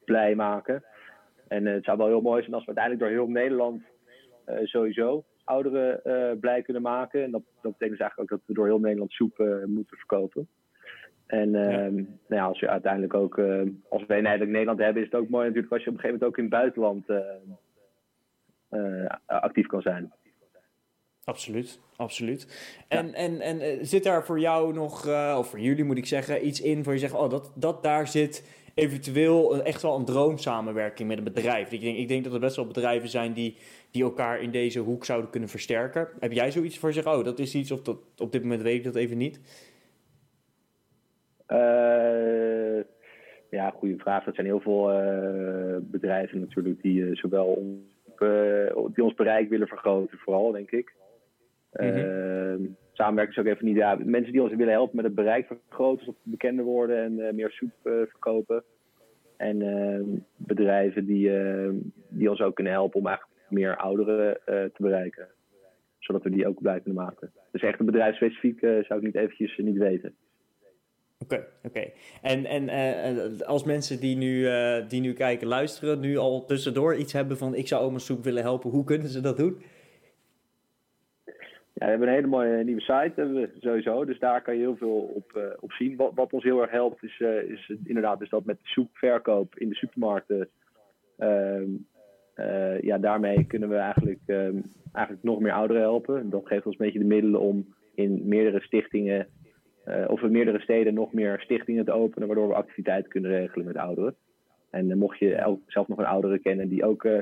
blij 0.06 0.36
maken. 0.36 0.84
En 1.48 1.66
het 1.66 1.84
zou 1.84 1.98
wel 1.98 2.08
heel 2.08 2.22
mooi 2.22 2.42
zijn 2.42 2.54
als 2.54 2.66
we 2.66 2.76
uiteindelijk 2.76 3.06
door 3.06 3.24
heel 3.24 3.42
Nederland 3.42 3.82
sowieso 4.64 5.24
ouderen 5.50 6.02
uh, 6.04 6.40
blij 6.40 6.62
kunnen 6.62 6.82
maken. 6.82 7.24
En 7.24 7.32
dat, 7.32 7.42
dat 7.62 7.72
betekent 7.72 7.90
dus 7.90 8.00
eigenlijk 8.00 8.32
ook 8.32 8.40
dat 8.40 8.48
we 8.48 8.54
door 8.54 8.66
heel 8.66 8.80
Nederland 8.80 9.12
soep 9.12 9.40
uh, 9.40 9.66
moeten 9.66 9.98
verkopen. 9.98 10.48
En 11.26 11.52
ja. 11.52 11.90
nou 11.90 12.08
ja, 12.28 12.46
als 12.46 12.60
je 12.60 12.70
uiteindelijk 12.70 13.14
ook, 13.14 13.38
uh, 13.38 13.62
als 13.90 14.06
we 14.06 14.14
uiteindelijk 14.14 14.52
Nederland 14.52 14.80
hebben, 14.80 15.04
is 15.04 15.12
het 15.12 15.22
ook 15.22 15.30
mooi 15.30 15.48
natuurlijk 15.48 15.74
als 15.74 15.84
je 15.84 15.90
op 15.90 15.96
een 15.96 16.02
gegeven 16.02 16.20
moment 16.20 16.32
ook 16.32 16.38
in 16.38 16.44
het 16.44 16.76
buitenland 16.78 17.06
actief 19.26 19.68
kan 19.68 19.82
zijn. 19.82 20.14
Absoluut, 21.24 21.80
absoluut. 21.96 22.48
En, 22.88 23.14
en, 23.14 23.40
en 23.40 23.86
zit 23.86 24.04
daar 24.04 24.26
voor 24.26 24.40
jou 24.40 24.74
nog, 24.74 25.08
of 25.38 25.50
voor 25.50 25.60
jullie 25.60 25.84
moet 25.84 25.98
ik 25.98 26.06
zeggen, 26.06 26.48
iets 26.48 26.62
in 26.62 26.84
waar 26.84 26.94
je 26.94 27.00
zegt, 27.00 27.14
oh, 27.14 27.30
dat, 27.30 27.52
dat 27.56 27.84
daar 27.84 28.08
zit 28.08 28.59
eventueel 28.80 29.64
echt 29.64 29.82
wel 29.82 29.96
een 29.96 30.06
droomsamenwerking 30.06 31.08
met 31.08 31.18
een 31.18 31.24
bedrijf. 31.24 31.72
Ik 31.72 31.82
denk, 31.82 31.98
ik 31.98 32.08
denk 32.08 32.24
dat 32.24 32.34
er 32.34 32.40
best 32.40 32.56
wel 32.56 32.68
bedrijven 32.68 33.10
zijn 33.10 33.34
die, 33.34 33.58
die 33.92 34.04
elkaar 34.04 34.42
in 34.42 34.52
deze 34.52 34.80
hoek 34.80 35.06
zouden 35.06 35.30
kunnen 35.30 35.50
versterken. 35.50 36.08
Heb 36.20 36.32
jij 36.32 36.52
zoiets 36.52 36.78
voor 36.78 36.94
zich? 36.94 37.08
Oh, 37.08 37.24
dat 37.24 37.40
is 37.40 37.56
iets 37.56 37.72
of 37.72 37.82
dat, 37.82 37.98
op 38.18 38.32
dit 38.32 38.42
moment 38.42 38.62
weet 38.62 38.78
ik 38.78 38.84
dat 38.84 38.96
even 38.96 39.18
niet? 39.18 39.40
Uh, 41.48 42.82
ja, 43.50 43.70
goede 43.70 43.98
vraag. 43.98 44.24
Dat 44.24 44.36
zijn 44.36 44.48
heel 44.48 44.60
veel 44.60 44.92
uh, 44.92 45.78
bedrijven 45.82 46.40
natuurlijk 46.40 46.82
die 46.82 47.00
uh, 47.00 47.16
zowel 47.16 47.78
die 48.94 49.04
ons 49.04 49.14
bereik 49.14 49.50
willen 49.50 49.68
vergroten, 49.68 50.18
vooral 50.18 50.52
denk 50.52 50.72
ik. 50.72 50.94
Mm 51.72 51.90
-hmm. 51.90 52.76
Samenwerking 52.92 53.38
is 53.38 53.44
ook 53.44 53.54
even 53.54 53.66
niet. 53.66 53.76
Ja, 53.76 53.98
mensen 54.04 54.32
die 54.32 54.42
ons 54.42 54.56
willen 54.56 54.74
helpen 54.74 54.96
met 54.96 55.06
het 55.06 55.16
bereik 55.16 55.48
vergroten, 55.48 56.06
zodat 56.06 56.22
we 56.24 56.30
bekender 56.30 56.66
worden 56.66 57.04
en 57.04 57.36
meer 57.36 57.52
soep 57.52 57.72
verkopen. 57.84 58.64
En 59.38 60.26
bedrijven 60.36 61.06
die, 61.06 61.32
die 62.10 62.30
ons 62.30 62.42
ook 62.42 62.56
kunnen 62.56 62.74
helpen 62.74 63.00
om 63.00 63.08
eigenlijk 63.08 63.38
meer 63.50 63.78
ouderen 63.78 64.38
te 64.46 64.72
bereiken. 64.78 65.28
Zodat 66.00 66.24
we 66.24 66.30
die 66.30 66.48
ook 66.48 66.62
blij 66.62 66.80
kunnen 66.80 67.04
maken. 67.04 67.32
Dus 67.52 67.62
echt 67.62 67.80
een 67.80 67.86
bedrijf 67.86 68.16
specifiek 68.16 68.60
zou 68.60 69.00
ik 69.00 69.02
niet 69.02 69.16
eventjes 69.16 69.58
niet 69.58 69.78
weten. 69.78 70.16
Oké, 71.24 71.46
oké. 71.64 71.92
En, 72.22 72.46
en 72.46 72.64
uh, 72.64 73.48
als 73.48 73.64
mensen 73.64 74.00
die 74.00 74.18
nu, 74.18 74.40
uh, 74.40 74.88
die 74.88 75.02
nu 75.02 75.14
kijken, 75.14 75.48
luisteren, 75.48 76.00
nu 76.00 76.18
al 76.18 76.46
tussendoor 76.46 76.96
iets 76.96 77.14
hebben 77.14 77.38
van 77.38 77.56
ik 77.56 77.68
zou 77.68 77.84
oma 77.84 77.98
Soep 77.98 78.24
willen 78.24 78.44
helpen, 78.44 78.70
hoe 78.70 78.84
kunnen 78.84 79.08
ze 79.08 79.22
dat 79.22 79.38
doen? 79.38 79.62
Ja, 81.80 81.86
we 81.86 81.92
hebben 81.92 82.08
een 82.08 82.14
hele 82.14 82.28
mooie 82.28 82.64
nieuwe 82.64 82.82
site, 82.82 83.12
hebben 83.16 83.52
sowieso. 83.60 84.06
Dus 84.06 84.20
daar 84.20 84.42
kan 84.42 84.54
je 84.54 84.60
heel 84.60 84.76
veel 84.76 85.12
op, 85.16 85.32
uh, 85.38 85.44
op 85.60 85.72
zien. 85.72 85.96
Wat, 85.96 86.12
wat, 86.16 86.34
ons 86.34 86.44
heel 86.44 86.62
erg 86.62 86.72
helpt, 86.72 87.04
is, 87.04 87.20
is 87.48 87.72
inderdaad 87.84 88.30
dat 88.30 88.46
met 88.46 88.60
soepverkoop 88.64 89.58
in 89.58 89.70
de 89.70 89.76
supermarkten. 89.76 90.50
Ehm, 91.18 91.70
ja, 92.82 92.98
daarmee 92.98 93.44
kunnen 93.44 93.70
we 93.70 93.76
eigenlijk, 93.76 94.20
ehm, 94.26 94.62
eigenlijk 94.92 95.24
nog 95.24 95.40
meer 95.40 95.52
ouderen 95.52 95.82
helpen. 95.82 96.30
Dat 96.30 96.48
geeft 96.48 96.66
ons 96.66 96.78
een 96.78 96.86
beetje 96.86 97.00
de 97.00 97.06
middelen 97.06 97.40
om 97.40 97.74
in 97.96 98.22
meerdere 98.26 98.62
stichtingen 98.62 99.28
uh, 99.88 100.06
of 100.08 100.22
in 100.22 100.32
meerdere 100.32 100.60
steden 100.60 100.94
nog 100.94 101.14
meer 101.14 101.40
stichtingen 101.40 101.86
te 101.86 101.92
openen, 101.92 102.28
waardoor 102.28 102.48
we 102.48 102.54
activiteiten 102.54 103.12
kunnen 103.12 103.32
regelen 103.32 103.66
met 103.66 103.78
ouderen. 103.78 104.16
En 104.70 104.90
uh, 104.90 104.96
mocht 104.96 105.20
je 105.20 105.58
zelf 105.68 105.88
nog 105.88 105.98
een 105.98 106.06
oudere 106.06 106.40
kennen 106.40 106.70
die 106.70 106.86
ook 106.86 107.04
uh, 107.04 107.20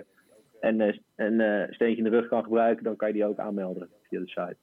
een, 0.60 1.00
een 1.16 1.68
steentje 1.74 2.04
in 2.04 2.04
de 2.04 2.18
rug 2.18 2.28
kan 2.28 2.44
gebruiken, 2.44 2.84
dan 2.84 2.96
kan 2.96 3.08
je 3.08 3.14
die 3.14 3.26
ook 3.26 3.40
aanmelden 3.40 3.90
via 4.10 4.20
de 4.20 4.28
site. 4.28 4.58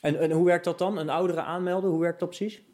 En, 0.00 0.18
en 0.18 0.30
hoe 0.30 0.46
werkt 0.46 0.64
dat 0.64 0.78
dan? 0.78 0.98
Een 0.98 1.08
oudere 1.08 1.40
aanmelden, 1.40 1.90
hoe 1.90 2.00
werkt 2.00 2.20
dat 2.20 2.28
precies? 2.28 2.64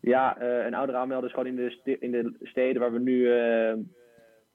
Ja, 0.00 0.40
een 0.40 0.74
oudere 0.74 0.98
aanmelden 0.98 1.28
is 1.28 1.34
gewoon 1.34 1.48
in 1.48 1.56
de, 1.56 1.98
in 1.98 2.10
de 2.10 2.34
steden 2.42 2.80
waar 2.80 2.92
we 2.92 2.98
nu 2.98 3.28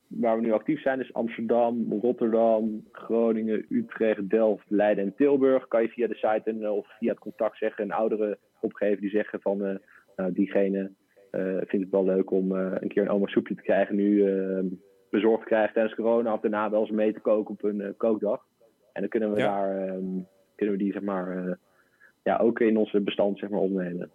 waar 0.08 0.36
we 0.36 0.42
nu 0.42 0.52
actief 0.52 0.82
zijn, 0.82 1.00
is 1.00 1.14
Amsterdam, 1.14 2.00
Rotterdam, 2.02 2.88
Groningen, 2.92 3.66
Utrecht, 3.70 4.30
Delft, 4.30 4.66
Leiden 4.68 5.04
en 5.04 5.16
Tilburg. 5.16 5.68
Kan 5.68 5.82
je 5.82 5.88
via 5.88 6.08
de 6.08 6.16
site 6.16 6.42
en, 6.44 6.64
eh, 6.64 6.76
of 6.76 6.88
via 6.98 7.10
het 7.10 7.20
contact 7.20 7.58
zeggen, 7.58 7.84
een 7.84 7.92
oudere 7.92 8.38
opgeven 8.60 9.02
die 9.02 9.10
zeggen 9.10 9.42
van 9.42 9.62
uh, 9.62 9.76
nou, 10.16 10.34
diegene 10.34 10.92
vindt 11.66 11.86
het 11.86 11.90
wel 11.90 12.06
leuk 12.06 12.32
om 12.32 12.52
een 12.52 12.88
keer 12.88 13.02
een 13.02 13.10
oma 13.10 13.28
soepje 13.28 13.56
te 13.56 13.62
krijgen 13.62 13.96
nu 13.96 14.24
bezorgd 15.10 15.46
krijgen 15.46 15.74
tijdens 15.74 15.96
corona 15.96 16.34
of 16.34 16.40
daarna 16.40 16.70
wel 16.70 16.82
eens 16.82 16.90
mee 16.90 17.14
te 17.14 17.20
koken 17.20 17.54
op 17.54 17.64
een 17.64 17.94
kookdag. 17.98 18.46
En 18.98 19.04
dan 19.04 19.10
kunnen 19.10 19.34
we 19.34 19.39
daar 19.39 19.88
um, 19.88 20.27
kunnen 20.56 20.77
we 20.77 20.84
die 20.84 20.92
zeg 20.92 21.01
maar 21.01 21.58
ja, 22.24 22.38
ook 22.38 22.60
in 22.60 22.77
onze 22.77 23.00
bestand 23.00 23.39
zeg 23.39 23.50
maar 23.50 23.60
opnemen. 23.60 24.12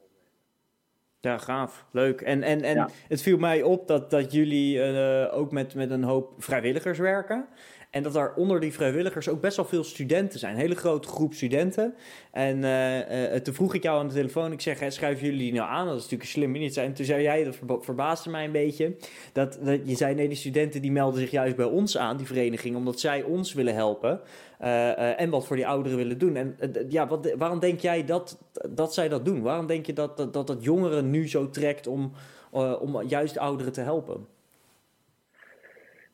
Ja, 1.20 1.38
gaaf. 1.38 1.86
Leuk. 1.92 2.20
En, 2.20 2.42
en, 2.42 2.62
en 2.62 2.88
het 3.08 3.22
viel 3.22 3.38
mij 3.38 3.62
op 3.62 3.86
dat, 3.86 4.10
dat 4.10 4.32
jullie 4.32 4.76
uh, 4.76 5.36
ook 5.36 5.52
met, 5.52 5.74
met 5.74 5.90
een 5.90 6.02
hoop 6.02 6.42
vrijwilligers 6.42 6.98
werken. 6.98 7.46
En 7.92 8.02
dat 8.02 8.12
daar 8.12 8.34
onder 8.34 8.60
die 8.60 8.72
vrijwilligers 8.72 9.28
ook 9.28 9.40
best 9.40 9.56
wel 9.56 9.64
veel 9.64 9.84
studenten 9.84 10.38
zijn. 10.38 10.54
Een 10.54 10.60
hele 10.60 10.74
grote 10.74 11.08
groep 11.08 11.34
studenten. 11.34 11.94
En 12.30 12.58
uh, 12.58 13.32
uh, 13.32 13.40
toen 13.40 13.54
vroeg 13.54 13.74
ik 13.74 13.82
jou 13.82 13.98
aan 13.98 14.08
de 14.08 14.14
telefoon. 14.14 14.52
Ik 14.52 14.60
zeg, 14.60 14.80
hè, 14.80 14.90
schrijven 14.90 15.24
jullie 15.24 15.40
die 15.40 15.52
nou 15.52 15.68
aan? 15.68 15.86
Dat 15.86 15.94
is 15.94 16.02
natuurlijk 16.02 16.22
een 16.22 16.28
slim 16.28 16.52
niet 16.52 16.74
zijn. 16.74 16.94
Toen 16.94 17.04
zei 17.04 17.22
jij, 17.22 17.44
dat 17.44 17.84
verbaasde 17.84 18.30
mij 18.30 18.44
een 18.44 18.52
beetje. 18.52 18.96
Dat, 19.32 19.58
je 19.84 19.96
zei, 19.96 20.14
nee, 20.14 20.28
die 20.28 20.36
studenten 20.36 20.82
die 20.82 20.92
melden 20.92 21.20
zich 21.20 21.30
juist 21.30 21.56
bij 21.56 21.64
ons 21.66 21.98
aan, 21.98 22.16
die 22.16 22.26
vereniging. 22.26 22.76
Omdat 22.76 23.00
zij 23.00 23.22
ons 23.22 23.52
willen 23.52 23.74
helpen. 23.74 24.20
En 25.16 25.30
wat 25.30 25.46
voor 25.46 25.56
die 25.56 25.66
ouderen 25.66 25.98
willen 25.98 26.18
doen. 26.18 26.36
En 26.36 26.56
ja, 26.88 27.06
wat, 27.06 27.34
waarom 27.38 27.58
denk 27.58 27.80
jij 27.80 28.04
dat, 28.04 28.38
dat 28.70 28.94
zij 28.94 29.08
dat 29.08 29.24
doen? 29.24 29.42
Waarom 29.42 29.66
denk 29.66 29.86
je 29.86 29.92
dat 29.92 30.16
dat, 30.16 30.32
dat, 30.32 30.46
dat 30.46 30.64
jongeren 30.64 31.10
nu 31.10 31.28
zo 31.28 31.50
trekt 31.50 31.86
om, 31.86 32.12
om 32.80 33.02
juist 33.02 33.38
ouderen 33.38 33.72
te 33.72 33.80
helpen? 33.80 34.31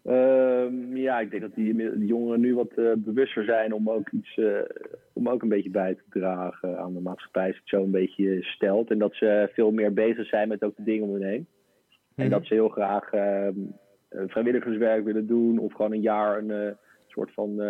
Uh, 0.05 0.97
ja, 0.97 1.21
ik 1.21 1.31
denk 1.31 1.43
dat 1.43 1.55
die, 1.55 1.75
die 1.75 2.07
jongeren 2.07 2.41
nu 2.41 2.55
wat 2.55 2.73
uh, 2.77 2.93
bewuster 2.97 3.45
zijn 3.45 3.73
om 3.73 3.91
ook 3.91 4.11
iets, 4.11 4.37
uh, 4.37 4.61
om 5.13 5.29
ook 5.29 5.43
een 5.43 5.49
beetje 5.49 5.71
bij 5.71 5.95
te 5.95 6.19
dragen 6.19 6.79
aan 6.79 6.95
de 6.95 7.01
maatschappij, 7.01 7.47
als 7.47 7.57
het 7.57 7.69
zo 7.69 7.83
een 7.83 7.91
beetje 7.91 8.43
stelt. 8.43 8.91
En 8.91 8.99
dat 8.99 9.15
ze 9.15 9.51
veel 9.53 9.71
meer 9.71 9.93
bezig 9.93 10.27
zijn 10.27 10.49
met 10.49 10.65
ook 10.65 10.77
de 10.77 10.83
dingen 10.83 11.09
om 11.09 11.13
hen 11.13 11.29
heen. 11.29 11.47
En 12.15 12.25
mhm. 12.25 12.31
dat 12.31 12.47
ze 12.47 12.55
heel 12.55 12.69
graag 12.69 13.13
uh, 13.13 13.49
vrijwilligerswerk 14.27 15.05
willen 15.05 15.27
doen, 15.27 15.59
of 15.59 15.73
gewoon 15.73 15.93
een 15.93 16.01
jaar 16.01 16.39
een 16.39 16.77
soort 17.07 17.33
van 17.33 17.61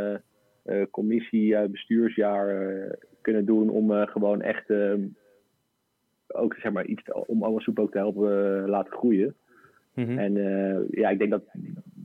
commissie, 0.91 1.69
bestuursjaar 1.69 2.79
kunnen 3.21 3.45
doen 3.45 3.69
om 3.69 3.91
gewoon 3.91 4.43
echt 4.43 4.71
ehm, 4.71 5.01
ook 6.27 6.55
zeg 6.55 6.73
maar 6.73 6.87
iets 6.87 7.03
om 7.27 7.43
allemaal 7.43 7.61
soep 7.61 7.79
ook 7.79 7.91
te 7.91 7.99
helpen 7.99 8.69
laten 8.69 8.93
groeien. 8.93 9.35
Mhm. 9.95 10.19
En 10.19 10.33
ja, 10.91 11.09
ik 11.09 11.19
denk 11.19 11.31
dat 11.31 11.45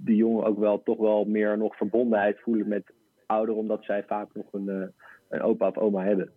de 0.06 0.16
jongen 0.16 0.46
ook 0.46 0.60
wel 0.60 0.84
toch 0.84 0.98
wel 0.98 1.26
meer 1.26 1.58
nog 1.58 1.76
verbondenheid 1.76 2.40
voelen 2.40 2.68
met 2.68 2.84
ouderen, 3.26 3.60
omdat 3.60 3.84
zij 3.84 4.04
vaak 4.04 4.30
nog 4.34 4.46
een, 4.52 4.68
uh, 4.68 4.86
een 5.30 5.42
opa 5.42 5.68
of 5.68 5.78
oma 5.78 6.04
hebben. 6.04 6.32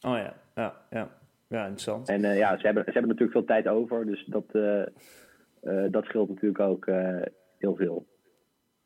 Oh 0.00 0.16
ja, 0.16 0.34
ja, 0.54 0.74
ja. 0.90 1.18
Ja, 1.48 1.60
interessant. 1.60 2.08
En 2.08 2.24
uh, 2.24 2.38
ja, 2.38 2.58
ze 2.58 2.66
hebben, 2.66 2.84
ze 2.84 2.90
hebben 2.90 3.08
natuurlijk 3.10 3.32
veel 3.32 3.44
tijd 3.44 3.68
over, 3.68 4.06
dus 4.06 4.24
dat, 4.26 4.44
uh, 4.52 4.82
dat 5.90 6.04
scheelt 6.04 6.28
natuurlijk 6.28 6.60
ook 6.60 6.86
heel 7.58 7.76
veel. 7.76 8.06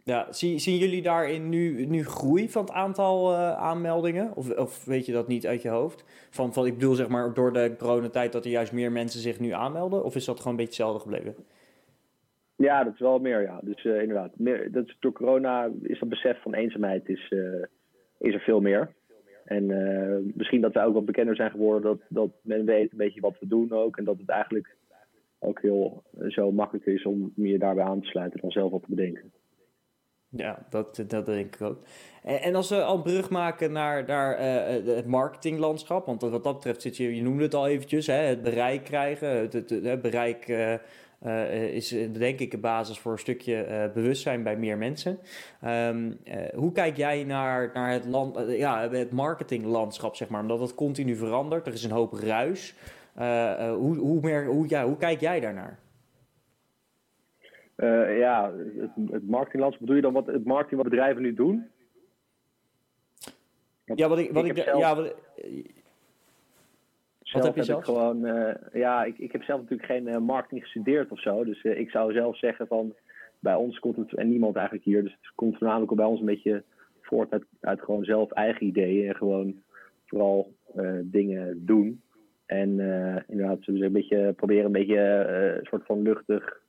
Ja, 0.02 0.32
zien, 0.32 0.60
zien 0.60 0.76
jullie 0.76 1.02
daarin 1.02 1.48
nu, 1.48 1.86
nu 1.86 2.04
groei 2.04 2.50
van 2.50 2.64
het 2.64 2.72
aantal 2.72 3.34
aanmeldingen? 3.36 4.36
Of, 4.36 4.56
of 4.56 4.84
weet 4.84 5.06
je 5.06 5.12
dat 5.12 5.28
niet 5.28 5.46
uit 5.46 5.62
je 5.62 5.68
hoofd? 5.68 6.04
Van, 6.30 6.52
van, 6.52 6.66
ik 6.66 6.74
bedoel 6.74 6.94
zeg 6.94 7.08
maar 7.08 7.34
door 7.34 7.52
de 7.52 7.74
coronatijd 7.78 8.32
dat 8.32 8.44
er 8.44 8.50
juist 8.50 8.72
meer 8.72 8.92
mensen 8.92 9.20
zich 9.20 9.40
nu 9.40 9.50
aanmelden? 9.50 10.04
Of 10.04 10.14
is 10.14 10.24
dat 10.24 10.36
gewoon 10.38 10.52
een 10.52 10.64
beetje 10.64 10.82
hetzelfde 10.82 11.00
gebleven? 11.00 11.46
Ja, 12.56 12.84
dat 12.84 12.92
is 12.92 13.00
wel 13.00 13.18
meer, 13.18 13.42
ja. 13.42 13.60
Dus 13.62 13.84
uh, 13.84 14.00
inderdaad, 14.00 14.38
meer, 14.38 14.72
dat 14.72 14.94
door 15.00 15.12
corona 15.12 15.70
is 15.82 15.98
dat 15.98 16.08
besef 16.08 16.42
van 16.42 16.54
eenzaamheid 16.54 17.08
is, 17.08 17.30
uh, 17.30 17.64
is 18.18 18.34
er 18.34 18.40
veel 18.40 18.60
meer. 18.60 18.94
En 19.44 19.70
uh, 19.70 20.32
misschien 20.34 20.60
dat 20.60 20.72
wij 20.72 20.84
ook 20.84 20.94
wat 20.94 21.04
bekender 21.04 21.36
zijn 21.36 21.50
geworden, 21.50 21.82
dat, 21.82 22.00
dat 22.08 22.30
men 22.42 22.64
weet 22.64 22.92
een 22.92 22.98
beetje 22.98 23.20
wat 23.20 23.38
we 23.40 23.46
doen 23.46 23.72
ook. 23.72 23.96
En 23.96 24.04
dat 24.04 24.18
het 24.18 24.28
eigenlijk 24.28 24.76
ook 25.38 25.60
heel 25.60 26.02
zo 26.28 26.52
makkelijk 26.52 26.86
is 26.86 27.04
om 27.04 27.32
je 27.34 27.58
daarbij 27.58 27.84
aan 27.84 28.00
te 28.00 28.08
sluiten 28.08 28.40
en 28.40 28.50
zelf 28.50 28.70
wat 28.70 28.82
te 28.82 28.94
bedenken. 28.94 29.32
Ja, 30.28 30.66
dat, 30.70 31.04
dat 31.06 31.26
denk 31.26 31.54
ik 31.54 31.62
ook. 31.62 31.78
En, 32.22 32.54
als 32.54 32.68
we 32.68 32.82
al 32.82 32.96
een 32.96 33.02
brug 33.02 33.30
maken 33.30 33.72
naar, 33.72 34.04
naar 34.06 34.38
het 34.38 35.06
marketinglandschap, 35.06 36.06
want 36.06 36.22
wat 36.22 36.44
dat 36.44 36.54
betreft 36.54 36.82
zit 36.82 36.96
je, 36.96 37.16
je 37.16 37.22
noemde 37.22 37.42
het 37.42 37.54
al 37.54 37.68
eventjes, 37.68 38.06
hè, 38.06 38.14
het 38.14 38.42
bereik 38.42 38.84
krijgen, 38.84 39.28
het, 39.28 40.00
bereik 40.02 40.46
is 41.72 41.88
denk 42.12 42.38
ik 42.38 42.52
een 42.52 42.60
basis 42.60 42.98
voor 42.98 43.12
een 43.12 43.18
stukje 43.18 43.66
uh, 43.68 43.92
bewustzijn 43.92 44.42
bij 44.42 44.56
meer 44.56 44.78
mensen. 44.78 45.18
Um, 45.64 46.18
uh, 46.24 46.34
hoe 46.54 46.72
kijk 46.72 46.96
jij 46.96 47.24
naar, 47.24 47.70
naar 47.74 47.90
het, 47.90 48.04
land, 48.04 48.38
ja, 48.48 48.90
het 48.90 49.10
marketinglandschap, 49.10 50.16
zeg 50.16 50.28
maar? 50.28 50.40
Omdat 50.40 50.60
het 50.60 50.74
continu 50.74 51.16
verandert, 51.16 51.66
er 51.66 51.72
is 51.72 51.84
een 51.84 51.90
hoop 51.90 52.12
ruis. 52.12 52.74
hoe, 53.14 53.96
hoe, 53.98 54.20
meer, 54.20 54.46
hoe, 54.46 54.68
ja, 54.68 54.84
hoe 54.84 54.96
kijk 54.96 55.20
jij 55.20 55.40
daarnaar? 55.40 55.78
ja, 58.18 58.52
het, 58.76 58.90
het 59.10 59.28
marketinglandschap, 59.28 59.80
bedoel 59.80 59.96
je 59.96 60.02
dan 60.02 60.12
wat, 60.12 60.26
het 60.26 60.44
marketing 60.44 60.82
wat 60.82 60.90
bedrijven 60.90 61.22
nu 61.22 61.34
doen? 61.34 61.72
ja, 63.84 64.08
wat 64.08 64.18
ik, 64.18 64.32
wat 64.32 64.44
ik, 64.44 64.56
zelf... 64.56 64.80
ja, 64.80 64.96
wat, 64.96 65.14
wat 67.34 67.44
heb 67.44 67.54
je 67.56 67.62
zelf? 67.62 67.84
gewoon, 67.84 68.26
uh, 68.26 68.54
ja, 68.72 69.04
ik, 69.04 69.18
ik 69.18 69.32
heb 69.32 69.42
zelf 69.42 69.60
natuurlijk 69.60 69.90
geen 69.90 70.06
uh, 70.08 70.18
marketing 70.18 70.62
gestudeerd 70.62 71.10
of 71.10 71.20
zo. 71.20 71.44
Dus 71.44 71.64
uh, 71.64 71.78
ik 71.78 71.90
zou 71.90 72.12
zelf 72.12 72.38
zeggen 72.38 72.66
van, 72.66 72.94
bij 73.38 73.54
ons 73.54 73.78
komt 73.78 73.96
het, 73.96 74.14
en 74.14 74.28
niemand 74.28 74.54
eigenlijk 74.56 74.84
hier, 74.84 75.02
dus 75.02 75.12
het 75.12 75.32
komt 75.34 75.58
voornamelijk 75.58 75.90
ook 75.90 75.98
bij 75.98 76.06
ons 76.06 76.20
een 76.20 76.26
beetje 76.26 76.62
voort 77.00 77.30
uit, 77.30 77.44
uit 77.60 77.80
gewoon 77.80 78.04
zelf 78.04 78.30
eigen 78.30 78.66
ideeën. 78.66 79.08
En 79.08 79.16
gewoon 79.16 79.62
vooral 80.06 80.52
dingen 81.02 81.66
doen. 81.66 82.02
En 82.46 82.68
inderdaad, 83.28 83.64
dus 83.64 83.80
een 83.80 83.92
beetje 83.92 84.32
proberen 84.32 84.64
een 84.64 84.72
beetje 84.72 84.98
een 85.58 85.66
soort 85.66 85.86
van 85.86 86.02
luchtig 86.02 86.60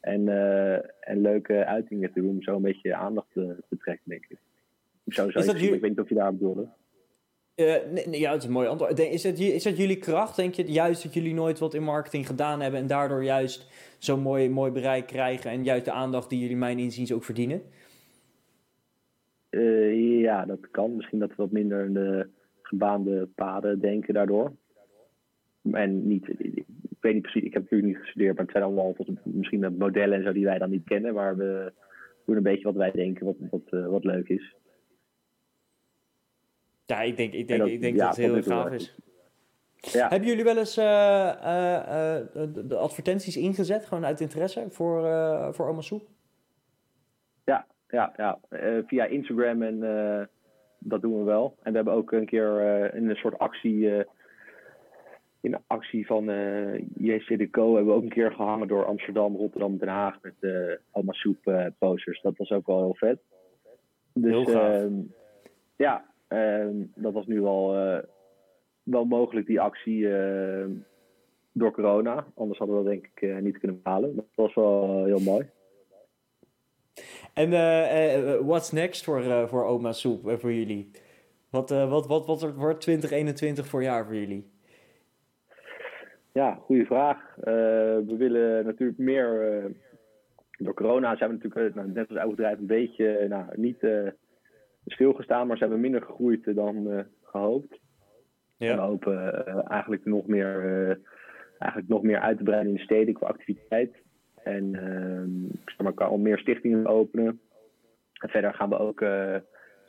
en, 0.00 0.28
en 1.00 1.20
leuke 1.20 1.64
uitingen 1.64 2.12
te 2.12 2.20
doen. 2.20 2.30
Om 2.30 2.42
zo 2.42 2.56
een 2.56 2.62
beetje 2.62 2.94
aandacht 2.94 3.26
te, 3.32 3.56
te 3.68 3.76
trekken, 3.76 4.10
denk 4.10 4.24
ik. 4.28 4.38
Zo 5.06 5.30
zou 5.30 5.38
Is 5.38 5.46
dat 5.46 5.54
ik, 5.54 5.60
jullie- 5.60 5.74
ik 5.74 5.80
weet 5.80 5.90
niet 5.90 6.00
of 6.00 6.08
je 6.08 6.14
daar 6.14 6.32
bedoelde. 6.32 6.68
Eh, 7.58 8.12
ja, 8.12 8.32
het 8.32 8.42
is 8.42 8.46
een 8.46 8.54
mooi 8.54 8.68
antwoord. 8.68 8.98
Is 8.98 9.22
het, 9.22 9.40
is 9.40 9.62
jullie 9.62 9.98
kracht? 9.98 10.36
Denk 10.36 10.54
je 10.54 10.64
juist 10.64 11.02
dat 11.02 11.14
jullie 11.14 11.34
nooit 11.34 11.58
wat 11.58 11.74
in 11.74 11.82
marketing 11.82 12.26
gedaan 12.26 12.60
hebben 12.60 12.80
en 12.80 12.86
daardoor 12.86 13.24
juist 13.24 13.68
zo'n 13.98 14.20
mooi, 14.20 14.50
mooi 14.50 14.72
bereik 14.72 15.06
krijgen 15.06 15.50
en 15.50 15.64
juist 15.64 15.84
de 15.84 15.90
aandacht 15.90 16.30
die 16.30 16.40
jullie 16.40 16.56
mijn 16.56 16.78
inziens 16.78 17.12
ook 17.12 17.24
verdienen? 17.24 17.62
Eh, 19.50 20.20
ja, 20.20 20.44
dat 20.44 20.70
kan. 20.70 20.96
Misschien 20.96 21.18
dat 21.18 21.28
we 21.28 21.34
wat 21.36 21.50
minder 21.50 21.84
in 21.84 21.92
de 21.92 22.28
gebaande 22.62 23.28
paden 23.34 23.80
denken 23.80 24.14
daardoor. 24.14 24.52
En 25.72 26.06
niet, 26.08 26.28
ik 26.28 26.64
weet 27.00 27.14
niet 27.14 27.22
precies, 27.22 27.42
ik 27.42 27.52
heb 27.52 27.62
natuurlijk 27.62 27.90
niet 27.90 28.02
gestudeerd, 28.02 28.34
maar 28.34 28.44
het 28.44 28.52
zijn 28.52 28.64
allemaal 28.64 28.96
misschien 29.22 29.76
modellen 29.78 30.18
en 30.18 30.24
zo 30.24 30.32
die 30.32 30.44
wij 30.44 30.58
dan 30.58 30.70
niet 30.70 30.84
kennen, 30.84 31.14
maar 31.14 31.36
we 31.36 31.72
doen 32.24 32.36
een 32.36 32.42
beetje 32.42 32.64
wat 32.64 32.74
wij 32.74 32.90
denken, 32.90 33.26
wat, 33.26 33.36
wat, 33.50 33.62
eh, 33.70 33.86
wat 33.86 34.04
leuk 34.04 34.28
is. 34.28 34.56
Ja, 36.88 37.00
ik 37.02 37.16
denk, 37.16 37.32
ik 37.32 37.48
denk, 37.48 37.60
En 37.60 37.66
dat- 37.66 37.74
ik 37.74 37.80
denk 37.80 37.96
ja, 37.96 38.06
dat 38.06 38.16
het 38.16 38.26
heel 38.26 38.42
gaaf 38.42 38.72
is. 38.72 38.94
Ja. 39.76 40.08
Hebben 40.08 40.28
jullie 40.28 40.44
wel 40.44 40.56
eens 40.56 40.76
eh, 40.76 41.28
eh, 41.28 42.16
eh, 42.20 42.48
de, 42.64 42.76
advertenties 42.76 43.36
ingezet, 43.36 43.86
gewoon 43.86 44.04
uit 44.06 44.20
interesse, 44.20 44.66
voor, 44.70 45.02
voor 45.54 45.68
Oma 45.68 45.80
Soep? 45.80 46.02
Ja, 47.44 47.66
ja, 47.88 48.12
ja. 48.16 48.38
Via 48.86 49.04
Instagram 49.04 49.62
en 49.62 49.78
dat 50.78 51.00
doen 51.00 51.18
we 51.18 51.24
wel. 51.24 51.56
En 51.62 51.70
we 51.70 51.76
hebben 51.76 51.94
ook 51.94 52.12
een 52.12 52.26
keer 52.26 52.94
in 52.94 53.08
een 53.10 53.16
soort 53.16 53.38
actie, 53.38 54.06
in 55.40 55.56
actie 55.66 56.06
van 56.06 56.24
JC 56.94 57.38
de 57.38 57.48
Co 57.50 57.74
hebben 57.74 57.92
we 57.92 57.98
ook 57.98 58.02
een 58.04 58.08
keer 58.18 58.32
gehangen 58.32 58.68
door 58.68 58.84
Amsterdam, 58.84 59.36
Rotterdam, 59.36 59.78
Den 59.78 59.88
Haag 59.88 60.18
met 60.22 60.34
eh 60.40 60.76
Alma 60.90 61.12
Soep 61.12 61.70
posters. 61.78 62.20
Dat 62.20 62.36
was 62.36 62.50
ook 62.50 62.66
wel 62.66 62.78
heel 62.78 62.94
vet. 62.94 63.18
Dus 64.12 64.30
Heel 64.30 64.44
gaaf. 64.44 64.74
ehm, 64.74 64.92
ja, 65.76 66.04
ehm, 66.28 66.76
dat 66.94 67.12
was 67.12 67.26
nu 67.26 67.40
wel, 67.40 67.76
eh, 67.76 68.02
wel 68.90 69.04
mogelijk 69.04 69.46
die 69.46 69.60
actie 69.60 70.12
eh, 70.12 70.66
door 71.52 71.72
corona. 71.72 72.26
Anders 72.34 72.58
hadden 72.58 72.76
we 72.76 72.82
dat 72.84 72.92
denk 72.92 73.06
ik 73.06 73.22
eh, 73.22 73.36
niet 73.36 73.58
kunnen 73.58 73.82
behalen. 73.82 74.16
Dat 74.16 74.24
was 74.34 74.54
wel 74.54 75.04
heel 75.04 75.20
mooi. 75.20 75.50
En 77.34 77.52
eh, 77.52 78.38
what's 78.40 78.72
next 78.72 79.04
voor, 79.04 79.48
voor 79.48 79.64
Oma 79.64 79.92
Soep 79.92 80.28
en 80.28 80.40
voor 80.40 80.52
jullie? 80.52 80.90
Wat, 81.50 81.70
wat, 81.70 82.06
wat, 82.06 82.26
wat 82.26 82.54
wordt 82.54 82.80
2021 82.80 83.66
voor 83.66 83.82
jaar 83.82 84.04
voor 84.04 84.14
jullie? 84.14 84.50
Ja, 86.32 86.54
goede 86.54 86.84
vraag. 86.84 87.34
We 87.36 88.14
willen 88.18 88.64
natuurlijk 88.64 88.98
meer. 88.98 89.62
door 90.58 90.74
corona 90.74 91.16
zijn 91.16 91.30
we 91.30 91.36
natuurlijk, 91.36 91.74
nou, 91.74 91.92
net 91.92 92.08
als 92.08 92.18
elk 92.18 92.30
bedrijf, 92.30 92.58
een 92.58 92.66
beetje 92.66 93.26
nou, 93.28 93.44
niet 93.54 93.80
stilgestaan, 94.90 95.46
maar 95.46 95.56
zijn 95.56 95.70
we 95.70 95.76
minder 95.76 96.02
gegroeid 96.02 96.54
dan 96.54 96.90
eh, 96.90 97.04
gehoopt. 97.22 97.78
En 98.58 98.76
we 98.76 98.82
hopen 98.82 99.46
eh, 99.46 99.70
eigenlijk, 99.70 100.04
nog 100.04 100.26
meer, 100.26 100.64
eh, 100.64 100.96
eigenlijk 101.58 101.90
nog 101.90 102.02
meer 102.02 102.20
uit 102.20 102.38
te 102.38 102.44
breiden 102.44 102.70
in 102.70 102.76
de 102.76 102.82
steden 102.82 103.14
qua 103.14 103.26
activiteit. 103.26 103.96
En 104.42 104.74
ehm, 104.74 105.44
ik 105.44 105.70
zeg 105.70 105.80
maar, 105.80 105.92
kan 105.92 106.08
al 106.08 106.18
meer 106.18 106.38
stichtingen 106.38 106.86
openen. 106.86 107.40
En 108.12 108.28
verder 108.28 108.54
gaan 108.54 108.68
we 108.68 108.78
ook. 108.78 108.98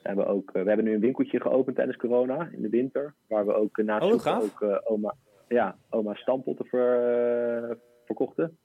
zijn 0.03 0.15
we, 0.15 0.25
ook 0.25 0.51
we 0.51 0.63
hebben 0.63 0.83
nu 0.83 0.93
een 0.93 0.99
winkeltje 0.99 1.41
geopend 1.41 1.75
tijdens 1.75 1.97
corona 1.97 2.49
in 2.51 2.61
de 2.61 2.69
winter. 2.69 3.13
Waar 3.27 3.45
we 3.45 3.53
ook 3.53 3.77
naast 3.77 4.27
Oh, 4.27 4.43
ook 4.43 4.61
eh, 4.61 4.77
oma, 4.83 5.15
ja, 5.47 5.77
oma 5.89 6.13
stampotten 6.13 6.65
ver, 6.65 7.77
verkochten. 8.05 8.57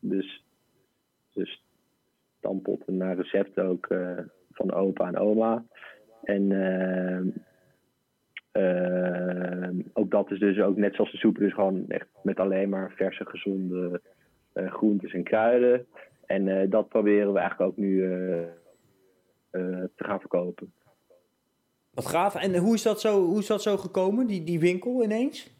Dus, 0.00 0.44
dus 1.32 1.64
stampotten 2.38 2.96
naar 2.96 3.16
recept 3.16 3.60
ook 3.60 3.88
van 4.58 4.72
opa 4.72 5.06
en 5.06 5.18
oma. 5.18 5.64
En 6.22 6.52
ehm, 6.52 7.28
ehm, 8.52 9.80
ook 9.92 10.10
dat 10.10 10.30
is 10.30 10.38
dus 10.38 10.60
ook 10.60 10.76
net 10.76 10.94
zoals 10.94 11.10
de 11.10 11.16
soep, 11.16 11.38
dus 11.38 11.54
gewoon 11.54 11.84
echt 11.88 12.06
met 12.22 12.40
alleen 12.40 12.68
maar 12.68 12.92
verse, 12.96 13.24
gezonde 13.24 14.00
eh, 14.52 14.72
groentes 14.72 15.12
en 15.12 15.22
kruiden. 15.22 15.86
En 16.26 16.48
eh, 16.48 16.70
dat 16.70 16.88
proberen 16.88 17.32
we 17.32 17.38
eigenlijk 17.38 17.70
ook 17.70 17.76
nu 17.76 18.04
eh, 18.04 18.10
te 19.94 20.04
gaan 20.04 20.20
verkopen. 20.20 20.72
Wat 21.90 22.06
gaaf. 22.06 22.34
En 22.34 22.56
hoe 22.56 22.74
is 22.74 22.82
dat 22.82 23.00
zo, 23.00 23.24
hoe 23.24 23.38
is 23.38 23.46
dat 23.46 23.62
zo 23.62 23.76
gekomen, 23.76 24.26
die, 24.26 24.44
die 24.44 24.60
winkel 24.60 25.02
ineens? 25.02 25.57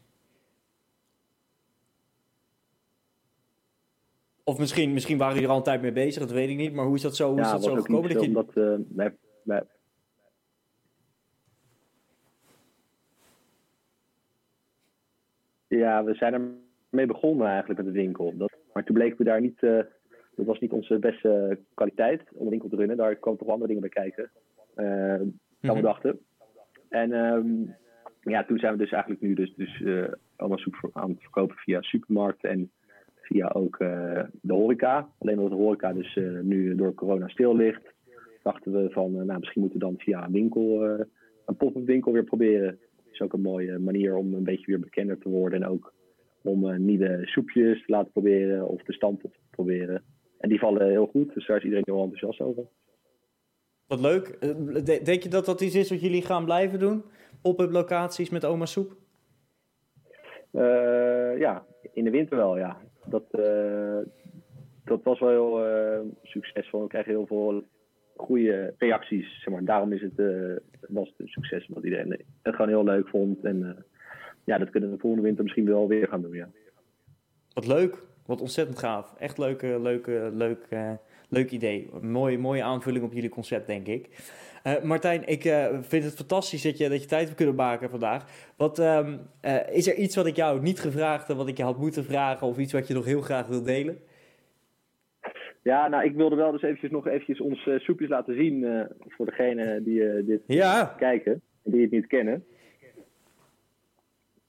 Of 4.49 4.57
misschien, 4.59 4.93
misschien 4.93 5.17
waren 5.17 5.33
jullie 5.33 5.47
er 5.47 5.53
al 5.53 5.59
een 5.59 5.65
tijd 5.67 5.81
mee 5.81 5.91
bezig, 5.91 6.21
dat 6.21 6.31
weet 6.31 6.49
ik 6.49 6.57
niet. 6.57 6.73
Maar 6.73 6.85
hoe 6.85 6.95
is 6.95 7.01
dat 7.01 7.15
zo, 7.15 7.29
hoe 7.29 7.39
is 7.39 7.45
ja, 7.45 7.51
dat 7.51 7.61
was 7.65 7.69
zo 7.69 7.75
gekomen? 7.81 8.01
niet 8.03 8.13
Dat 8.13 8.23
je... 8.23 8.27
omdat 8.29 8.79
eh, 8.79 8.95
wij- 8.95 9.15
wij- 9.43 9.63
Ja, 15.67 16.03
we 16.03 16.13
zijn 16.13 16.33
er 16.33 16.41
mee 16.89 17.05
begonnen 17.05 17.47
eigenlijk 17.47 17.83
met 17.83 17.93
de 17.93 17.99
winkel. 18.01 18.37
Dat, 18.37 18.53
maar 18.73 18.83
toen 18.83 18.95
bleken 18.95 19.17
we 19.17 19.23
daar 19.23 19.41
niet, 19.41 19.63
eh, 19.63 19.79
dat 20.35 20.45
was 20.45 20.59
niet 20.59 20.71
onze 20.71 20.99
beste 20.99 21.59
kwaliteit 21.73 22.21
om 22.33 22.43
een 22.43 22.49
winkel 22.49 22.69
te 22.69 22.75
runnen. 22.75 22.97
Daar 22.97 23.15
kwamen 23.15 23.39
toch 23.39 23.49
andere 23.49 23.67
dingen 23.73 23.81
bij 23.81 24.03
kijken 24.03 24.31
eh, 24.75 24.85
dan 25.59 25.75
we 25.75 25.81
Mhm. 25.81 25.81
dachten. 25.81 26.19
En 26.89 27.11
ehm, 27.13 27.47
ja, 28.21 28.43
toen 28.45 28.57
zijn 28.59 28.71
we 28.71 28.77
dus 28.77 28.91
eigenlijk 28.91 29.21
nu 29.21 29.33
dus, 29.33 29.53
dus 29.55 29.81
eh, 29.81 30.03
allemaal 30.35 30.57
soep 30.57 30.89
aan 30.93 31.09
het 31.09 31.21
verkopen 31.21 31.55
via 31.55 31.81
supermarkten 31.81 32.49
en 32.49 32.71
via 33.29 33.49
ook 33.53 33.79
eh, 33.79 34.23
de 34.41 34.53
horeca. 34.53 35.09
Alleen 35.19 35.35
omdat 35.39 35.51
de 35.57 35.63
horeca 35.63 35.93
dus 35.93 36.15
eh, 36.17 36.39
nu 36.41 36.75
door 36.75 36.93
corona 36.93 37.27
stil 37.27 37.55
ligt, 37.55 37.93
dachten 38.43 38.71
we 38.71 38.89
van, 38.89 39.19
eh, 39.19 39.25
nou, 39.25 39.39
misschien 39.39 39.61
moeten 39.61 39.79
we 39.79 39.85
dan 39.85 39.97
via 39.97 40.25
een 40.25 40.31
winkel, 40.31 40.83
een 41.45 41.55
pop-up 41.57 41.85
winkel 41.85 42.11
weer 42.11 42.23
proberen. 42.23 42.79
Dat 42.95 43.13
is 43.13 43.21
ook 43.21 43.33
een 43.33 43.41
mooie 43.41 43.79
manier 43.79 44.15
om 44.15 44.33
een 44.33 44.43
beetje 44.43 44.65
weer 44.65 44.79
bekender 44.79 45.17
te 45.17 45.29
worden 45.29 45.63
en 45.63 45.69
ook 45.69 45.93
om 46.41 46.85
nieuwe 46.85 47.19
soepjes 47.23 47.85
te 47.85 47.91
laten 47.91 48.11
proberen 48.11 48.67
of 48.67 48.83
de 48.83 48.93
stamppot 48.93 49.31
te 49.31 49.39
proberen. 49.49 50.03
En 50.37 50.49
die 50.49 50.59
vallen 50.59 50.89
heel 50.89 51.07
goed, 51.07 51.33
dus 51.33 51.47
daar 51.47 51.57
is 51.57 51.63
iedereen 51.63 51.83
heel 51.85 52.01
enthousiast 52.03 52.41
over. 52.41 52.63
Wat 53.87 53.99
leuk. 53.99 54.37
De- 54.85 55.01
Denk 55.03 55.23
je 55.23 55.29
dat 55.29 55.45
dat 55.45 55.61
iets 55.61 55.75
is 55.75 55.89
wat 55.89 56.01
jullie 56.01 56.21
gaan 56.21 56.45
blijven 56.45 56.79
doen? 56.79 57.03
Op-up 57.41 57.71
locaties 57.71 58.29
met 58.29 58.45
oma 58.45 58.65
soep? 58.65 58.95
Ja, 61.39 61.65
in 61.93 62.03
de 62.03 62.09
winter 62.09 62.37
wel, 62.37 62.57
ja. 62.57 62.77
Dat, 63.09 63.23
eh, 63.31 63.97
dat 64.83 65.03
was 65.03 65.19
wel 65.19 65.29
heel 65.29 65.65
eh, 65.65 65.99
succesvol. 66.23 66.81
We 66.81 66.87
kregen 66.87 67.11
heel 67.11 67.27
veel 67.27 67.63
goede 68.15 68.73
reacties. 68.77 69.41
Zeg 69.41 69.53
maar. 69.53 69.63
Daarom 69.63 69.91
is 69.91 70.01
het, 70.01 70.19
eh, 70.19 70.55
was 70.87 71.07
het 71.07 71.19
een 71.19 71.27
succes, 71.27 71.67
omdat 71.67 71.83
iedereen 71.83 72.25
het 72.41 72.55
gewoon 72.55 72.69
heel 72.69 72.83
leuk 72.83 73.07
vond. 73.07 73.43
En 73.43 73.85
ja, 74.43 74.57
dat 74.57 74.69
kunnen 74.69 74.89
we 74.89 74.95
de 74.95 75.01
volgende 75.01 75.25
winter 75.25 75.43
misschien 75.43 75.65
wel 75.65 75.87
weer 75.87 76.07
gaan 76.07 76.21
doen, 76.21 76.35
ja. 76.35 76.49
Wat 77.53 77.67
leuk. 77.67 78.07
Wat 78.25 78.41
ontzettend 78.41 78.79
gaaf. 78.79 79.15
Echt 79.17 79.37
leuke, 79.37 79.79
leuke, 79.81 80.31
leuk, 80.33 80.67
leuk 81.29 81.51
idee. 81.51 81.89
Mooie, 82.01 82.37
mooie 82.37 82.63
aanvulling 82.63 83.03
op 83.03 83.13
jullie 83.13 83.29
concept, 83.29 83.67
denk 83.67 83.87
ik. 83.87 84.09
Eh, 84.63 84.83
Martijn, 84.83 85.27
ik 85.27 85.45
eh, 85.45 85.77
vind 85.81 86.03
het 86.03 86.15
fantastisch 86.15 86.61
dat 86.61 86.77
je, 86.77 86.89
dat 86.89 87.01
je 87.01 87.07
tijd 87.07 87.23
hebt 87.23 87.35
kunnen 87.35 87.55
maken 87.55 87.89
vandaag. 87.89 88.51
Wat, 88.57 88.79
ehm, 88.79 89.17
eh, 89.41 89.75
is 89.75 89.87
er 89.87 89.95
iets 89.95 90.15
wat 90.15 90.25
ik 90.25 90.35
jou 90.35 90.61
niet 90.61 90.79
gevraagd 90.79 91.27
heb, 91.27 91.37
wat 91.37 91.47
ik 91.47 91.57
je 91.57 91.63
had 91.63 91.77
moeten 91.77 92.03
vragen... 92.03 92.47
of 92.47 92.57
iets 92.57 92.73
wat 92.73 92.87
je 92.87 92.93
nog 92.93 93.05
heel 93.05 93.21
graag 93.21 93.47
wil 93.47 93.63
delen? 93.63 93.97
Ja, 95.63 95.87
nou, 95.87 96.03
ik 96.03 96.15
wilde 96.15 96.35
wel 96.35 96.51
dus 96.51 96.61
eventjes 96.61 96.91
nog 96.91 97.07
eventjes 97.07 97.41
ons 97.41 97.69
soepjes 97.77 98.09
laten 98.09 98.35
zien 98.35 98.87
voor 99.07 99.25
degene 99.25 99.83
die 99.83 100.25
dit 100.25 100.41
Ja, 100.47 100.95
kijken 100.97 101.41
en 101.63 101.71
die 101.71 101.81
het 101.81 101.91
niet 101.91 102.07
kennen. 102.07 102.45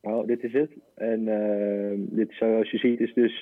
Oh, 0.01 0.27
dit 0.27 0.45
is 0.45 0.53
het. 0.53 0.71
En 0.95 1.25
dit, 2.11 2.33
zoals 2.33 2.71
je 2.71 2.79
ziet, 2.79 3.01
is 3.01 3.15
dus. 3.15 3.41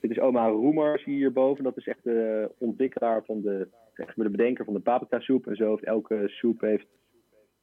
dit 0.00 0.10
is 0.10 0.20
oma 0.20 0.48
Roemer, 0.48 0.98
zie 0.98 1.12
je 1.12 1.18
hierboven. 1.18 1.64
Dat 1.64 1.76
is 1.76 1.86
echt 1.86 2.04
de 2.04 2.50
ontwikkelaar 2.58 3.24
van 3.24 3.40
de. 3.40 3.68
Zeg 4.06 4.16
maar 4.16 4.26
de 4.26 4.36
bedenker 4.36 4.64
van 4.64 4.74
de 4.74 4.80
paprika 4.80 5.20
soep. 5.20 5.46
En 5.46 5.56
zo 5.56 5.70
heeft 5.70 5.84
elke 5.84 6.24
soep 6.26 6.60
heeft 6.60 6.86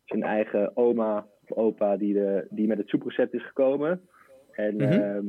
zijn 0.05 0.23
eigen 0.23 0.77
oma 0.77 1.25
of 1.47 1.57
opa 1.57 1.97
die, 1.97 2.13
de, 2.13 2.47
die 2.49 2.67
met 2.67 2.77
het 2.77 2.87
soeprecept 2.87 3.33
is 3.33 3.45
gekomen. 3.47 4.01
En 4.51 4.75
Mhm. 4.75 4.91
ehm, 4.91 5.25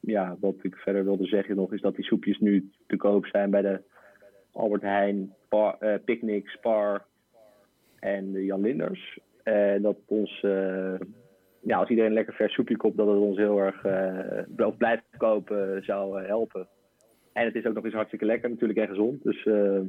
ja, 0.00 0.36
wat 0.40 0.54
ik 0.62 0.76
verder 0.76 1.04
wilde 1.04 1.26
zeggen 1.26 1.56
nog, 1.56 1.72
is 1.72 1.80
dat 1.80 1.94
die 1.94 2.04
soepjes 2.04 2.38
nu 2.38 2.70
te 2.86 2.96
koop 2.96 3.26
zijn 3.26 3.50
bij 3.50 3.62
de 3.62 3.80
Albert 4.52 4.82
Heijn, 4.82 5.34
eh, 5.48 5.94
Picnic, 6.04 6.48
Spar 6.48 7.04
en 7.98 8.32
de 8.32 8.44
Jan 8.44 8.60
Linders. 8.60 9.18
En 9.42 9.82
dat 9.82 9.96
ons, 10.06 10.40
eh, 10.42 10.94
ja, 11.60 11.78
als 11.78 11.88
iedereen 11.88 12.10
een 12.10 12.16
lekker 12.16 12.34
vers 12.34 12.52
soepje 12.54 12.76
koopt, 12.76 12.96
dat 12.96 13.06
het 13.06 13.16
ons 13.16 13.36
heel 13.36 13.58
erg 13.58 13.84
eh 13.84 14.66
of 14.66 14.76
blijft 14.76 15.04
kopen 15.16 15.84
zou 15.84 16.20
eh, 16.20 16.26
helpen. 16.28 16.68
En 17.32 17.44
het 17.44 17.54
is 17.54 17.66
ook 17.66 17.74
nog 17.74 17.84
eens 17.84 17.94
hartstikke 17.94 18.24
lekker 18.24 18.50
natuurlijk 18.50 18.78
en 18.78 18.88
gezond. 18.88 19.22
Dus 19.22 19.46
eh, 19.46 19.80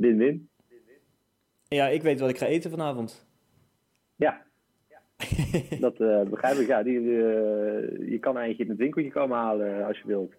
win-win. 0.00 0.48
ja, 1.68 1.88
ik 1.88 2.02
weet 2.02 2.20
wat 2.20 2.30
ik 2.30 2.38
ga 2.38 2.46
eten 2.46 2.70
vanavond. 2.70 3.28
Ja, 4.16 4.46
dat 5.80 6.00
eh, 6.00 6.22
begrijp 6.22 6.56
ik. 6.56 6.66
Ja, 6.66 6.82
die, 6.82 6.98
eh, 6.98 8.10
je 8.10 8.18
kan 8.20 8.38
eentje 8.38 8.62
in 8.62 8.68
het 8.70 8.78
winkeltje 8.78 9.10
komen 9.10 9.36
halen 9.36 9.78
eh, 9.78 9.86
als 9.86 9.98
je 9.98 10.06
wilt. 10.06 10.32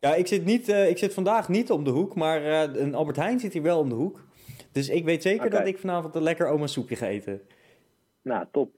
Ja, 0.00 0.14
ik 0.14 0.26
zit, 0.26 0.44
niet, 0.44 0.68
ik 0.68 0.98
zit 0.98 1.14
vandaag 1.14 1.48
niet 1.48 1.70
om 1.70 1.84
de 1.84 1.90
hoek, 1.90 2.14
maar 2.14 2.44
een 2.76 2.94
Albert 2.94 3.16
Heijn 3.16 3.40
zit 3.40 3.52
hier 3.52 3.62
wel 3.62 3.78
om 3.78 3.88
de 3.88 3.94
hoek. 3.94 4.24
Dus 4.72 4.88
ik 4.88 5.04
weet 5.04 5.22
zeker 5.22 5.50
dat 5.50 5.66
ik 5.66 5.78
vanavond 5.78 6.14
een 6.14 6.22
lekker 6.22 6.48
oma 6.48 6.66
soepje 6.66 6.96
ga 6.96 7.06
eten. 7.06 7.40
Nou, 8.22 8.46
top. 8.52 8.74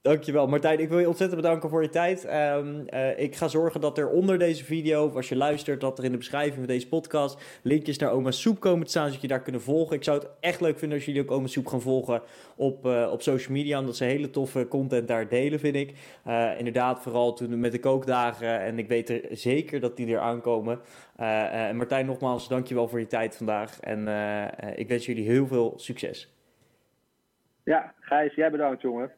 Dankjewel 0.00 0.46
Martijn, 0.46 0.78
ik 0.78 0.88
wil 0.88 0.98
je 0.98 1.08
ontzettend 1.08 1.40
bedanken 1.40 1.70
voor 1.70 1.82
je 1.82 1.88
tijd. 1.88 2.24
Um, 2.24 2.84
uh, 2.90 3.18
ik 3.18 3.36
ga 3.36 3.48
zorgen 3.48 3.80
dat 3.80 3.98
er 3.98 4.08
onder 4.08 4.38
deze 4.38 4.64
video, 4.64 5.04
of 5.06 5.14
als 5.14 5.28
je 5.28 5.36
luistert, 5.36 5.80
dat 5.80 5.98
er 5.98 6.04
in 6.04 6.10
de 6.10 6.16
beschrijving 6.16 6.54
van 6.54 6.66
deze 6.66 6.88
podcast 6.88 7.60
linkjes 7.62 7.98
naar 7.98 8.10
Oma 8.10 8.30
Soep 8.30 8.60
komen 8.60 8.84
te 8.84 8.90
staan, 8.90 9.06
zodat 9.06 9.20
je 9.20 9.28
daar 9.28 9.42
kunnen 9.42 9.60
volgen. 9.60 9.96
Ik 9.96 10.04
zou 10.04 10.18
het 10.18 10.28
echt 10.40 10.60
leuk 10.60 10.78
vinden 10.78 10.96
als 10.98 11.06
jullie 11.06 11.22
ook 11.22 11.30
Oma 11.30 11.46
Soep 11.46 11.66
gaan 11.66 11.80
volgen 11.80 12.22
op, 12.56 12.86
uh, 12.86 13.08
op 13.12 13.22
social 13.22 13.56
media, 13.56 13.78
omdat 13.78 13.96
ze 13.96 14.04
hele 14.04 14.30
toffe 14.30 14.68
content 14.68 15.08
daar 15.08 15.28
delen, 15.28 15.58
vind 15.58 15.74
ik. 15.74 15.94
Uh, 16.26 16.58
inderdaad, 16.58 17.02
vooral 17.02 17.32
toen 17.32 17.60
met 17.60 17.72
de 17.72 17.80
kookdagen 17.80 18.60
en 18.60 18.78
ik 18.78 18.88
weet 18.88 19.08
er 19.08 19.20
zeker 19.30 19.80
dat 19.80 19.96
die 19.96 20.14
er 20.14 20.20
aankomen. 20.20 20.80
Martijn, 21.74 22.06
nogmaals, 22.06 22.48
dankjewel 22.48 22.88
voor 22.88 23.00
je 23.00 23.06
tijd 23.06 23.36
vandaag 23.36 23.80
en 23.80 24.08
ik 24.76 24.88
wens 24.88 25.06
jullie 25.06 25.28
heel 25.28 25.46
veel 25.46 25.72
succes. 25.76 26.34
Ja, 27.64 27.94
Gijs, 28.00 28.34
jij 28.34 28.50
bedankt 28.50 28.82
jongen. 28.82 29.12